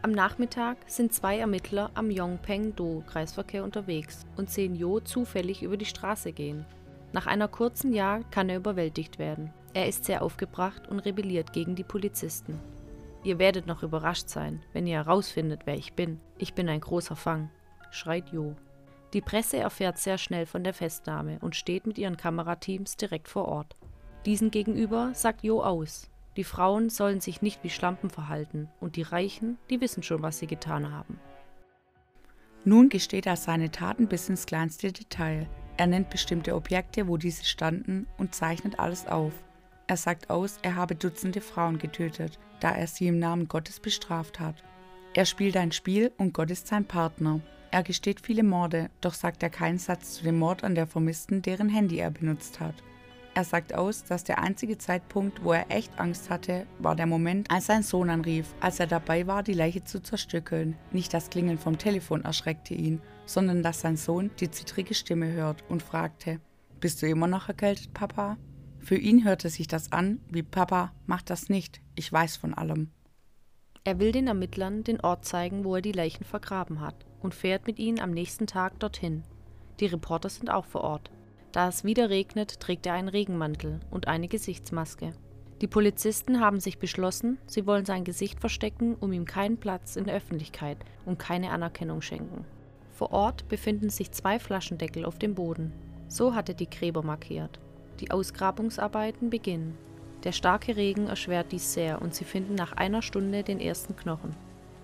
Am 0.00 0.12
Nachmittag 0.12 0.78
sind 0.86 1.12
zwei 1.12 1.38
Ermittler 1.38 1.90
am 1.94 2.10
Yongpeng-do-Kreisverkehr 2.10 3.64
unterwegs 3.64 4.24
und 4.36 4.48
sehen 4.48 4.74
Jo 4.74 5.00
zufällig 5.00 5.62
über 5.62 5.76
die 5.76 5.84
Straße 5.84 6.32
gehen. 6.32 6.64
Nach 7.12 7.26
einer 7.26 7.48
kurzen 7.48 7.92
Jagd 7.92 8.32
kann 8.32 8.48
er 8.48 8.56
überwältigt 8.56 9.18
werden. 9.18 9.52
Er 9.74 9.88
ist 9.88 10.06
sehr 10.06 10.22
aufgebracht 10.22 10.88
und 10.88 11.00
rebelliert 11.00 11.52
gegen 11.52 11.74
die 11.74 11.84
Polizisten. 11.84 12.58
Ihr 13.24 13.38
werdet 13.38 13.66
noch 13.66 13.82
überrascht 13.82 14.28
sein, 14.28 14.62
wenn 14.72 14.86
ihr 14.86 14.96
herausfindet, 14.96 15.62
wer 15.64 15.74
ich 15.74 15.92
bin. 15.92 16.20
Ich 16.38 16.54
bin 16.54 16.68
ein 16.68 16.80
großer 16.80 17.16
Fang, 17.16 17.50
schreit 17.90 18.30
Jo. 18.30 18.54
Die 19.12 19.20
Presse 19.20 19.58
erfährt 19.58 19.98
sehr 19.98 20.18
schnell 20.18 20.46
von 20.46 20.64
der 20.64 20.74
Festnahme 20.74 21.38
und 21.40 21.56
steht 21.56 21.86
mit 21.86 21.98
ihren 21.98 22.16
Kamerateams 22.16 22.96
direkt 22.96 23.28
vor 23.28 23.46
Ort. 23.46 23.76
Diesen 24.24 24.50
gegenüber 24.50 25.10
sagt 25.14 25.44
Jo 25.44 25.62
aus, 25.62 26.10
die 26.36 26.44
Frauen 26.44 26.90
sollen 26.90 27.20
sich 27.20 27.40
nicht 27.40 27.64
wie 27.64 27.70
Schlampen 27.70 28.10
verhalten 28.10 28.68
und 28.80 28.96
die 28.96 29.02
Reichen, 29.02 29.58
die 29.70 29.80
wissen 29.80 30.02
schon, 30.02 30.22
was 30.22 30.38
sie 30.38 30.46
getan 30.46 30.92
haben. 30.92 31.18
Nun 32.64 32.88
gesteht 32.88 33.26
er 33.26 33.36
seine 33.36 33.70
Taten 33.70 34.08
bis 34.08 34.28
ins 34.28 34.44
kleinste 34.44 34.92
Detail. 34.92 35.48
Er 35.76 35.86
nennt 35.86 36.10
bestimmte 36.10 36.54
Objekte, 36.54 37.06
wo 37.06 37.16
diese 37.16 37.44
standen 37.44 38.08
und 38.18 38.34
zeichnet 38.34 38.78
alles 38.80 39.06
auf. 39.06 39.32
Er 39.86 39.96
sagt 39.96 40.30
aus, 40.30 40.58
er 40.62 40.74
habe 40.74 40.96
Dutzende 40.96 41.40
Frauen 41.40 41.78
getötet, 41.78 42.40
da 42.60 42.72
er 42.72 42.88
sie 42.88 43.06
im 43.06 43.20
Namen 43.20 43.46
Gottes 43.46 43.78
bestraft 43.78 44.40
hat. 44.40 44.64
Er 45.14 45.24
spielt 45.26 45.56
ein 45.56 45.70
Spiel 45.70 46.12
und 46.18 46.34
Gott 46.34 46.50
ist 46.50 46.66
sein 46.66 46.84
Partner. 46.84 47.40
Er 47.70 47.82
gesteht 47.82 48.20
viele 48.20 48.42
Morde, 48.42 48.90
doch 49.00 49.14
sagt 49.14 49.42
er 49.42 49.50
keinen 49.50 49.78
Satz 49.78 50.14
zu 50.14 50.24
dem 50.24 50.38
Mord 50.38 50.64
an 50.64 50.74
der 50.74 50.86
Vermissten, 50.86 51.42
deren 51.42 51.68
Handy 51.68 51.98
er 51.98 52.10
benutzt 52.10 52.60
hat. 52.60 52.74
Er 53.34 53.44
sagt 53.44 53.74
aus, 53.74 54.02
dass 54.04 54.24
der 54.24 54.38
einzige 54.38 54.78
Zeitpunkt, 54.78 55.44
wo 55.44 55.52
er 55.52 55.70
echt 55.70 56.00
Angst 56.00 56.30
hatte, 56.30 56.66
war 56.78 56.96
der 56.96 57.04
Moment, 57.04 57.50
als 57.50 57.66
sein 57.66 57.82
Sohn 57.82 58.08
anrief, 58.08 58.54
als 58.60 58.80
er 58.80 58.86
dabei 58.86 59.26
war, 59.26 59.42
die 59.42 59.52
Leiche 59.52 59.84
zu 59.84 60.02
zerstückeln. 60.02 60.74
Nicht 60.90 61.12
das 61.12 61.28
Klingeln 61.28 61.58
vom 61.58 61.76
Telefon 61.76 62.24
erschreckte 62.24 62.72
ihn, 62.72 63.02
sondern 63.26 63.62
dass 63.62 63.82
sein 63.82 63.98
Sohn 63.98 64.30
die 64.40 64.50
zittrige 64.50 64.94
Stimme 64.94 65.30
hört 65.32 65.64
und 65.68 65.82
fragte, 65.82 66.40
Bist 66.80 67.02
du 67.02 67.08
immer 67.08 67.26
noch 67.26 67.48
erkältet, 67.48 67.92
Papa? 67.92 68.38
Für 68.78 68.96
ihn 68.96 69.24
hörte 69.24 69.50
sich 69.50 69.66
das 69.66 69.92
an 69.92 70.20
wie 70.30 70.42
Papa, 70.42 70.92
mach 71.04 71.20
das 71.20 71.50
nicht, 71.50 71.82
ich 71.94 72.10
weiß 72.10 72.38
von 72.38 72.54
allem. 72.54 72.90
Er 73.84 74.00
will 74.00 74.12
den 74.12 74.26
Ermittlern 74.26 74.82
den 74.82 75.00
Ort 75.00 75.24
zeigen, 75.24 75.64
wo 75.64 75.76
er 75.76 75.82
die 75.82 75.92
Leichen 75.92 76.24
vergraben 76.24 76.80
hat, 76.80 77.05
und 77.22 77.34
fährt 77.34 77.66
mit 77.66 77.78
ihnen 77.78 78.00
am 78.00 78.10
nächsten 78.10 78.46
Tag 78.46 78.78
dorthin. 78.80 79.22
Die 79.80 79.86
Reporter 79.86 80.28
sind 80.28 80.50
auch 80.50 80.64
vor 80.64 80.82
Ort. 80.82 81.10
Da 81.52 81.68
es 81.68 81.84
wieder 81.84 82.10
regnet, 82.10 82.60
trägt 82.60 82.86
er 82.86 82.94
einen 82.94 83.08
Regenmantel 83.08 83.80
und 83.90 84.08
eine 84.08 84.28
Gesichtsmaske. 84.28 85.12
Die 85.62 85.66
Polizisten 85.66 86.40
haben 86.40 86.60
sich 86.60 86.78
beschlossen, 86.78 87.38
sie 87.46 87.66
wollen 87.66 87.86
sein 87.86 88.04
Gesicht 88.04 88.40
verstecken, 88.40 88.94
um 88.94 89.12
ihm 89.12 89.24
keinen 89.24 89.56
Platz 89.56 89.96
in 89.96 90.04
der 90.04 90.14
Öffentlichkeit 90.14 90.76
und 91.06 91.18
keine 91.18 91.50
Anerkennung 91.50 92.02
schenken. 92.02 92.44
Vor 92.90 93.12
Ort 93.12 93.48
befinden 93.48 93.88
sich 93.88 94.10
zwei 94.10 94.38
Flaschendeckel 94.38 95.06
auf 95.06 95.18
dem 95.18 95.34
Boden. 95.34 95.72
So 96.08 96.34
hat 96.34 96.50
er 96.50 96.54
die 96.54 96.68
Gräber 96.68 97.02
markiert. 97.02 97.58
Die 98.00 98.10
Ausgrabungsarbeiten 98.10 99.30
beginnen. 99.30 99.78
Der 100.24 100.32
starke 100.32 100.76
Regen 100.76 101.06
erschwert 101.06 101.52
dies 101.52 101.72
sehr 101.72 102.02
und 102.02 102.14
sie 102.14 102.24
finden 102.24 102.54
nach 102.54 102.72
einer 102.72 103.00
Stunde 103.00 103.42
den 103.42 103.60
ersten 103.60 103.96
Knochen. 103.96 104.34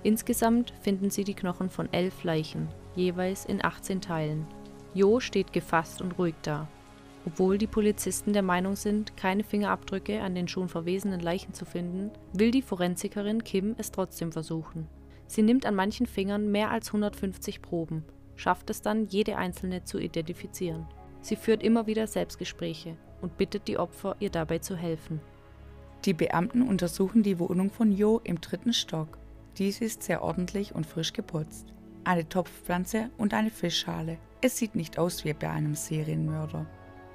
Insgesamt 0.03 0.73
finden 0.81 1.11
sie 1.11 1.25
die 1.25 1.35
Knochen 1.35 1.71
von 1.71 1.93
elf 1.93 2.25
Leichen, 2.25 2.69
jeweils 2.97 3.45
in 3.45 3.65
18 3.65 4.01
Teilen. 4.01 4.47
Jo 4.95 5.21
steht 5.21 5.53
gefasst 5.53 6.03
und 6.03 6.19
ruhig 6.19 6.35
da. 6.43 6.69
Obwohl 7.25 7.57
die 7.57 7.69
Polizisten 7.69 8.33
der 8.33 8.43
Meinung 8.43 8.75
sind, 8.75 9.17
keine 9.17 9.45
Fingerabdrücke 9.45 10.21
an 10.21 10.35
den 10.35 10.49
schon 10.49 10.69
verwesenen 10.69 11.21
Leichen 11.21 11.55
zu 11.55 11.65
finden, 11.65 12.11
will 12.33 12.51
die 12.51 12.63
Forensikerin 12.63 13.45
Kim 13.45 13.77
es 13.79 13.93
trotzdem 13.93 14.33
versuchen. 14.33 14.89
Sie 15.29 15.43
nimmt 15.43 15.65
an 15.65 15.77
manchen 15.77 16.07
Fingern 16.07 16.51
mehr 16.51 16.71
als 16.71 16.89
150 16.89 17.63
Proben, 17.63 18.05
schafft 18.35 18.71
es 18.71 18.83
dann, 18.83 19.07
jede 19.07 19.37
einzelne 19.37 19.85
zu 19.85 19.99
identifizieren. 19.99 20.87
Sie 21.21 21.37
führt 21.37 21.63
immer 21.63 21.87
wieder 21.87 22.09
Selbstgespräche 22.09 22.97
und 23.21 23.39
bittet 23.39 23.69
die 23.69 23.79
Opfer, 23.79 24.17
ihr 24.19 24.31
dabei 24.31 24.59
zu 24.59 24.77
helfen. 24.77 25.21
Die 26.05 26.15
Beamten 26.15 26.63
untersuchen 26.63 27.23
die 27.23 27.39
Wohnung 27.39 27.71
von 27.71 27.93
Jo 27.93 28.21
im 28.25 28.41
dritten 28.41 28.73
Stock. 28.73 29.19
Dies 29.59 29.83
ist 29.83 30.03
sehr 30.03 30.23
ordentlich 30.23 30.75
und 30.75 30.87
frisch 30.87 31.13
geputzt. 31.13 31.75
Eine 32.05 32.29
Topfpflanze 32.29 33.11
und 33.19 33.35
eine 33.35 33.51
Fischschale. 33.51 34.17
Es 34.41 34.57
sieht 34.57 34.75
nicht 34.75 34.99
aus 34.99 35.25
wie 35.25 35.35
bei 35.35 35.51
einem 35.51 35.75
Serienmörder. 35.75 36.67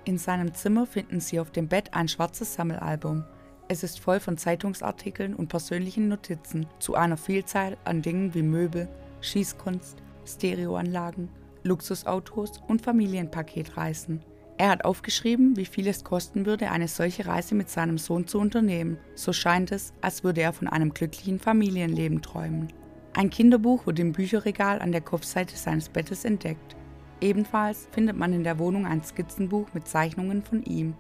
In 0.06 0.18
seinem 0.18 0.54
Zimmer 0.54 0.86
finden 0.86 1.20
sie 1.20 1.40
auf 1.40 1.52
dem 1.52 1.68
Bett 1.68 1.94
ein 1.94 2.08
schwarzes 2.08 2.54
Sammelalbum. 2.54 3.26
Es 3.68 3.84
ist 3.84 4.00
voll 4.00 4.20
von 4.20 4.38
Zeitungsartikeln 4.38 5.34
und 5.34 5.50
persönlichen 5.50 6.08
Notizen 6.08 6.68
zu 6.80 6.96
einer 6.96 7.18
Vielzahl 7.18 7.76
an 7.84 8.02
Dingen 8.02 8.34
wie 8.34 8.44
Möbel, 8.44 8.88
Schießkunst, 9.22 9.98
Stereoanlagen, 10.26 11.30
Luxusautos 11.64 12.62
und 12.68 12.82
Familienpaketreisen. 12.82 14.22
Er 14.60 14.70
hat 14.70 14.86
aufgeschrieben, 14.86 15.56
wie 15.56 15.66
viel 15.66 15.88
es 15.88 16.04
kosten 16.04 16.48
würde, 16.48 16.72
eine 16.72 16.88
solche 16.88 17.28
Reise 17.28 17.54
mit 17.54 17.70
seinem 17.70 18.00
Sohn 18.00 18.26
zu 18.26 18.40
unternehmen. 18.40 18.98
So 19.14 19.32
scheint 19.32 19.72
es, 19.72 19.94
als 20.02 20.24
würde 20.24 20.42
er 20.42 20.52
von 20.52 20.68
einem 20.68 20.94
glücklichen 20.94 21.40
Familienleben 21.40 22.24
träumen. 22.24 22.74
Ein 23.16 23.30
Kinderbuch 23.30 23.86
wurde 23.86 24.02
im 24.02 24.14
Bücherregal 24.14 24.82
an 24.82 24.92
der 24.92 25.02
Kopfseite 25.02 25.56
seines 25.56 25.90
Bettes 25.90 26.26
entdeckt. 26.26 26.76
Ebenfalls 27.22 27.88
findet 27.92 28.18
man 28.18 28.34
in 28.34 28.44
der 28.44 28.58
Wohnung 28.58 28.86
ein 28.88 29.04
Skizzenbuch 29.04 29.68
mit 29.74 29.88
Zeichnungen 29.88 30.42
von 30.42 30.64
ihm. 30.64 30.96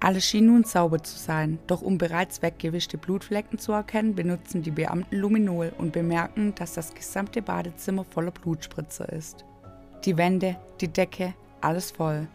Alles 0.00 0.24
schien 0.24 0.46
nun 0.46 0.64
sauber 0.64 1.02
zu 1.02 1.18
sein, 1.18 1.58
doch 1.66 1.82
um 1.82 1.98
bereits 1.98 2.40
weggewischte 2.40 2.98
Blutflecken 2.98 3.58
zu 3.58 3.72
erkennen, 3.72 4.14
benutzen 4.14 4.62
die 4.62 4.70
Beamten 4.70 5.16
Luminol 5.16 5.72
und 5.76 5.92
bemerken, 5.92 6.54
dass 6.54 6.74
das 6.74 6.94
gesamte 6.94 7.42
Badezimmer 7.42 8.04
voller 8.04 8.30
Blutspritzer 8.30 9.10
ist. 9.12 9.44
Die 10.04 10.16
Wände, 10.16 10.56
die 10.80 10.88
Decke, 10.88 11.34
alles 11.60 11.90
voll. 11.90 12.28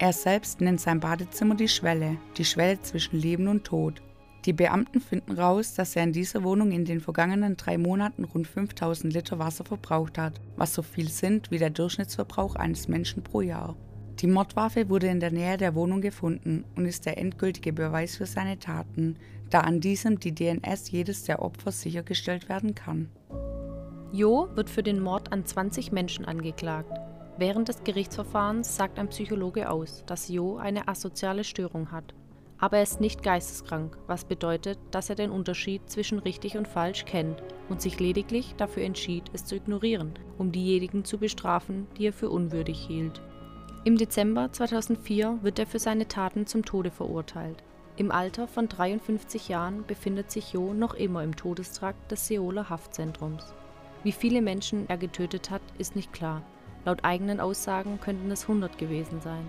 Er 0.00 0.12
selbst 0.12 0.60
nennt 0.60 0.80
sein 0.80 1.00
Badezimmer 1.00 1.56
die 1.56 1.66
Schwelle, 1.66 2.18
die 2.36 2.44
Schwelle 2.44 2.80
zwischen 2.80 3.18
Leben 3.18 3.48
und 3.48 3.64
Tod. 3.64 4.00
Die 4.44 4.52
Beamten 4.52 5.00
finden 5.00 5.32
raus, 5.32 5.74
dass 5.74 5.96
er 5.96 6.04
in 6.04 6.12
dieser 6.12 6.44
Wohnung 6.44 6.70
in 6.70 6.84
den 6.84 7.00
vergangenen 7.00 7.56
drei 7.56 7.78
Monaten 7.78 8.22
rund 8.22 8.46
5000 8.46 9.12
Liter 9.12 9.40
Wasser 9.40 9.64
verbraucht 9.64 10.16
hat, 10.16 10.40
was 10.56 10.72
so 10.72 10.82
viel 10.82 11.08
sind 11.08 11.50
wie 11.50 11.58
der 11.58 11.70
Durchschnittsverbrauch 11.70 12.54
eines 12.54 12.86
Menschen 12.86 13.24
pro 13.24 13.40
Jahr. 13.40 13.76
Die 14.20 14.28
Mordwaffe 14.28 14.88
wurde 14.88 15.08
in 15.08 15.18
der 15.18 15.32
Nähe 15.32 15.56
der 15.56 15.74
Wohnung 15.74 16.00
gefunden 16.00 16.64
und 16.76 16.86
ist 16.86 17.04
der 17.04 17.18
endgültige 17.18 17.72
Beweis 17.72 18.16
für 18.16 18.26
seine 18.26 18.60
Taten, 18.60 19.16
da 19.50 19.60
an 19.60 19.80
diesem 19.80 20.20
die 20.20 20.32
DNS 20.32 20.92
jedes 20.92 21.24
der 21.24 21.42
Opfer 21.42 21.72
sichergestellt 21.72 22.48
werden 22.48 22.76
kann. 22.76 23.08
Jo 24.12 24.48
wird 24.54 24.70
für 24.70 24.84
den 24.84 25.00
Mord 25.00 25.32
an 25.32 25.44
20 25.44 25.90
Menschen 25.90 26.24
angeklagt. 26.24 27.07
Während 27.38 27.68
des 27.68 27.84
Gerichtsverfahrens 27.84 28.74
sagt 28.74 28.98
ein 28.98 29.10
Psychologe 29.10 29.70
aus, 29.70 30.02
dass 30.06 30.28
Jo 30.28 30.56
eine 30.56 30.88
asoziale 30.88 31.44
Störung 31.44 31.92
hat. 31.92 32.12
Aber 32.58 32.78
er 32.78 32.82
ist 32.82 33.00
nicht 33.00 33.22
geisteskrank, 33.22 33.96
was 34.08 34.24
bedeutet, 34.24 34.76
dass 34.90 35.08
er 35.08 35.14
den 35.14 35.30
Unterschied 35.30 35.88
zwischen 35.88 36.18
richtig 36.18 36.58
und 36.58 36.66
falsch 36.66 37.04
kennt 37.04 37.40
und 37.68 37.80
sich 37.80 38.00
lediglich 38.00 38.56
dafür 38.56 38.82
entschied, 38.82 39.22
es 39.32 39.44
zu 39.44 39.54
ignorieren, 39.54 40.14
um 40.36 40.50
diejenigen 40.50 41.04
zu 41.04 41.18
bestrafen, 41.18 41.86
die 41.96 42.08
er 42.08 42.12
für 42.12 42.28
unwürdig 42.28 42.84
hielt. 42.84 43.22
Im 43.84 43.96
Dezember 43.96 44.50
2004 44.50 45.38
wird 45.42 45.60
er 45.60 45.68
für 45.68 45.78
seine 45.78 46.08
Taten 46.08 46.44
zum 46.48 46.64
Tode 46.64 46.90
verurteilt. 46.90 47.62
Im 47.94 48.10
Alter 48.10 48.48
von 48.48 48.68
53 48.68 49.48
Jahren 49.48 49.86
befindet 49.86 50.32
sich 50.32 50.52
Jo 50.52 50.74
noch 50.74 50.94
immer 50.94 51.22
im 51.22 51.36
Todestrakt 51.36 52.10
des 52.10 52.26
Seoler 52.26 52.68
Haftzentrums. 52.68 53.54
Wie 54.02 54.12
viele 54.12 54.42
Menschen 54.42 54.88
er 54.88 54.98
getötet 54.98 55.50
hat, 55.50 55.62
ist 55.78 55.94
nicht 55.94 56.12
klar. 56.12 56.42
Laut 56.88 57.04
eigenen 57.04 57.38
Aussagen 57.38 58.00
könnten 58.00 58.30
es 58.30 58.44
100 58.44 58.78
gewesen 58.78 59.20
sein. 59.20 59.46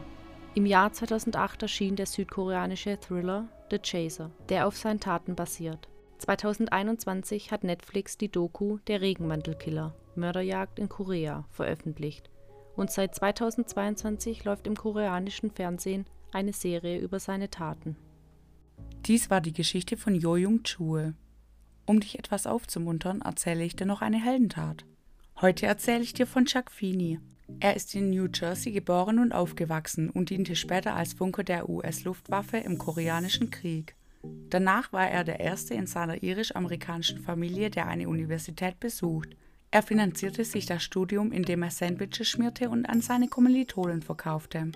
Im 0.56 0.66
Jahr 0.66 0.92
2008 0.92 1.62
erschien 1.62 1.96
der 1.96 2.06
südkoreanische 2.06 3.00
Thriller 3.00 3.48
The 3.72 3.80
Chaser, 3.80 4.30
der 4.50 4.68
auf 4.68 4.76
seinen 4.76 5.00
Taten 5.00 5.38
basiert. 5.38 5.88
2021 6.18 7.54
hat 7.54 7.64
Netflix 7.64 8.18
die 8.18 8.28
Doku 8.28 8.80
Der 8.88 9.00
Regenmantelkiller 9.00 9.96
Mörderjagd 10.16 10.80
in 10.80 10.90
Korea 10.90 11.46
veröffentlicht 11.50 12.30
und 12.76 12.92
seit 12.92 13.16
2022 13.16 14.44
läuft 14.44 14.68
im 14.68 14.76
koreanischen 14.76 15.50
Fernsehen 15.50 16.08
eine 16.34 16.52
Serie 16.52 17.00
über 17.00 17.22
seine 17.22 17.50
Taten. 17.50 17.96
Dies 19.06 19.30
war 19.30 19.40
die 19.40 19.54
Geschichte 19.54 19.96
von 19.96 20.14
Jo 20.14 20.36
Jung 20.36 20.64
Chul. 20.64 21.14
Um 21.86 22.02
dich 22.02 22.20
etwas 22.20 22.48
aufzumuntern, 22.48 23.22
erzähle 23.22 23.64
ich 23.64 23.78
dir 23.78 23.86
noch 23.86 24.02
eine 24.02 24.22
Heldentat. 24.22 24.84
Heute 25.42 25.68
erzähle 25.68 26.04
ich 26.04 26.12
dir 26.14 26.28
von 26.28 26.44
Chuck 26.44 26.70
Feeney. 26.70 27.18
Er 27.62 27.78
ist 27.78 27.96
in 27.96 28.10
New 28.10 28.28
Jersey 28.34 28.74
geboren 28.74 29.20
und 29.20 29.32
aufgewachsen 29.32 30.10
und 30.10 30.32
diente 30.32 30.54
später 30.58 30.98
als 30.98 31.14
Funker 31.14 31.46
der 31.46 31.70
US-Luftwaffe 31.70 32.58
im 32.58 32.78
Koreanischen 32.78 33.50
Krieg. 33.50 33.96
Danach 34.50 34.92
war 34.92 35.10
er 35.10 35.24
der 35.24 35.40
erste 35.40 35.76
in 35.76 35.88
seiner 35.88 36.22
irisch-amerikanischen 36.22 37.20
Familie, 37.20 37.70
der 37.70 37.88
eine 37.88 38.10
Universität 38.10 38.82
besucht. 38.82 39.30
Er 39.72 39.82
finanzierte 39.82 40.44
sich 40.44 40.66
das 40.66 40.84
Studium, 40.84 41.32
indem 41.32 41.64
er 41.64 41.72
Sandwiches 41.72 42.28
schmierte 42.28 42.70
und 42.70 42.86
an 42.86 43.00
seine 43.00 43.30
Kommilitonen 43.30 44.02
verkaufte. 44.02 44.74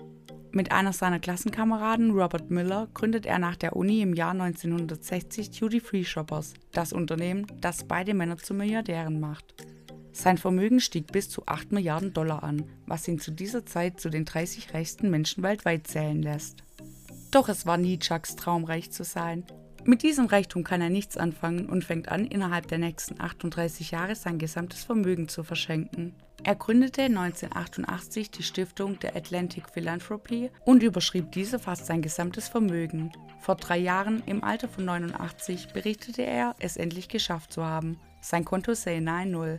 Mit 0.50 0.72
einer 0.72 0.94
seiner 0.94 1.18
Klassenkameraden, 1.18 2.12
Robert 2.12 2.50
Miller, 2.50 2.88
gründet 2.94 3.26
er 3.26 3.38
nach 3.38 3.56
der 3.56 3.76
Uni 3.76 4.00
im 4.00 4.14
Jahr 4.14 4.30
1960 4.30 5.50
Duty 5.50 5.80
Free 5.80 6.04
Shoppers, 6.04 6.54
das 6.72 6.94
Unternehmen, 6.94 7.46
das 7.60 7.84
beide 7.84 8.14
Männer 8.14 8.38
zu 8.38 8.54
Milliardären 8.54 9.20
macht. 9.20 9.54
Sein 10.14 10.38
Vermögen 10.38 10.78
stieg 10.78 11.10
bis 11.10 11.28
zu 11.28 11.42
8 11.46 11.72
Milliarden 11.72 12.12
Dollar 12.12 12.44
an, 12.44 12.64
was 12.86 13.08
ihn 13.08 13.18
zu 13.18 13.32
dieser 13.32 13.66
Zeit 13.66 14.00
zu 14.00 14.10
den 14.10 14.24
30 14.24 14.72
reichsten 14.72 15.10
Menschen 15.10 15.42
weltweit 15.42 15.88
zählen 15.88 16.22
lässt. 16.22 16.62
Doch 17.32 17.48
es 17.48 17.66
war 17.66 17.78
nie 17.78 17.98
Chucks 17.98 18.36
Traum, 18.36 18.62
reich 18.62 18.92
zu 18.92 19.02
sein. 19.02 19.44
Mit 19.84 20.04
diesem 20.04 20.26
Reichtum 20.26 20.62
kann 20.62 20.80
er 20.80 20.88
nichts 20.88 21.16
anfangen 21.16 21.66
und 21.66 21.84
fängt 21.84 22.10
an, 22.10 22.26
innerhalb 22.26 22.68
der 22.68 22.78
nächsten 22.78 23.20
38 23.20 23.90
Jahre 23.90 24.14
sein 24.14 24.38
gesamtes 24.38 24.84
Vermögen 24.84 25.28
zu 25.28 25.42
verschenken. 25.42 26.14
Er 26.44 26.54
gründete 26.54 27.02
1988 27.02 28.30
die 28.30 28.44
Stiftung 28.44 29.00
der 29.00 29.16
Atlantic 29.16 29.68
Philanthropy 29.68 30.50
und 30.64 30.84
überschrieb 30.84 31.32
diese 31.32 31.58
fast 31.58 31.86
sein 31.86 32.02
gesamtes 32.02 32.48
Vermögen. 32.48 33.10
Vor 33.40 33.56
drei 33.56 33.78
Jahren, 33.78 34.22
im 34.26 34.44
Alter 34.44 34.68
von 34.68 34.84
89, 34.84 35.72
berichtete 35.72 36.22
er, 36.22 36.54
es 36.60 36.76
endlich 36.76 37.08
geschafft 37.08 37.52
zu 37.52 37.64
haben. 37.64 37.98
Sein 38.22 38.44
Konto 38.44 38.74
sei 38.74 39.00
nahe 39.00 39.26
Null. 39.26 39.58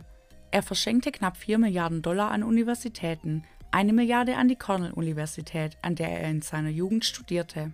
Er 0.56 0.62
verschenkte 0.62 1.12
knapp 1.12 1.36
4 1.36 1.58
Milliarden 1.58 2.00
Dollar 2.00 2.30
an 2.30 2.42
Universitäten, 2.42 3.42
eine 3.72 3.92
Milliarde 3.92 4.38
an 4.38 4.48
die 4.48 4.56
Cornell-Universität, 4.56 5.76
an 5.82 5.96
der 5.96 6.08
er 6.08 6.30
in 6.30 6.40
seiner 6.40 6.70
Jugend 6.70 7.04
studierte. 7.04 7.72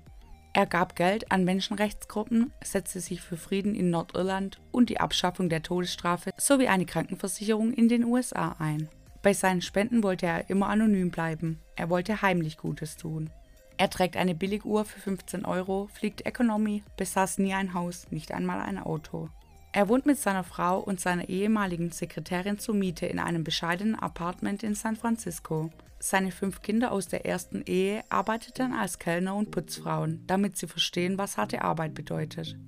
Er 0.53 0.66
gab 0.66 0.97
Geld 0.97 1.31
an 1.31 1.45
Menschenrechtsgruppen, 1.45 2.53
setzte 2.61 2.99
sich 2.99 3.21
für 3.23 3.37
Frieden 3.37 3.77
in 3.77 3.90
Nordirland 3.90 4.61
und 4.73 4.90
die 4.90 4.99
Abschaffung 4.99 5.49
der 5.49 5.62
Todesstrafe 5.62 6.33
sowie 6.37 6.66
eine 6.66 6.85
Krankenversicherung 6.85 7.73
in 7.73 7.88
den 7.88 8.03
USA 8.03 8.57
ein. 8.59 8.88
Bei 9.23 9.33
seinen 9.33 9.62
Spenden 9.62 10.03
wollte 10.03 10.27
er 10.27 10.51
immer 10.51 10.66
anonym 10.66 11.12
bleiben. 11.12 11.61
Er 11.77 11.88
wollte 11.88 12.21
heimlich 12.21 12.59
Gutes 12.59 12.97
tun. 12.97 13.31
Er 13.77 13.90
trägt 13.90 14.16
eine 14.16 14.35
Billiguhr 14.35 14.85
für 14.85 14.99
15 14.99 15.45
Euro, 15.45 15.88
fliegt 15.95 16.27
Economy, 16.27 16.83
besaß 16.97 17.38
nie 17.38 17.55
ein 17.55 17.75
Haus, 17.75 18.11
nicht 18.11 18.33
einmal 18.33 18.61
ein 18.61 18.81
Auto. 18.81 19.29
Er 19.75 19.89
wohnt 19.89 20.05
mit 20.05 20.19
seiner 20.19 20.45
Frau 20.45 20.79
und 20.81 21.01
seiner 21.01 21.31
ehemaligen 21.31 21.91
Sekretärin 21.91 22.59
zur 22.59 22.75
Miete 22.75 23.07
in 23.07 23.19
einem 23.19 23.43
bescheidenen 23.43 23.95
Apartment 23.95 24.63
in 24.63 24.75
San 24.75 24.97
Francisco. 24.97 25.71
Seine 25.99 26.31
fünf 26.31 26.61
Kinder 26.61 26.93
aus 26.93 27.09
der 27.09 27.25
ersten 27.25 27.63
Ehe 27.63 28.05
arbeiteten 28.11 28.75
als 28.75 28.99
Kellner 28.99 29.35
und 29.35 29.51
Putzfrauen, 29.51 30.25
damit 30.27 30.59
sie 30.59 30.67
verstehen, 30.67 31.17
was 31.17 31.39
harte 31.39 31.63
Arbeit 31.63 31.95
bedeutet. 31.95 32.59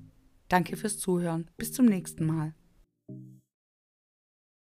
Danke 0.49 0.79
fürs 0.79 0.99
Zuhören. 0.99 1.51
Bis 1.59 1.73
zum 1.73 1.87
nächsten 1.87 2.25
Mal. 2.25 2.55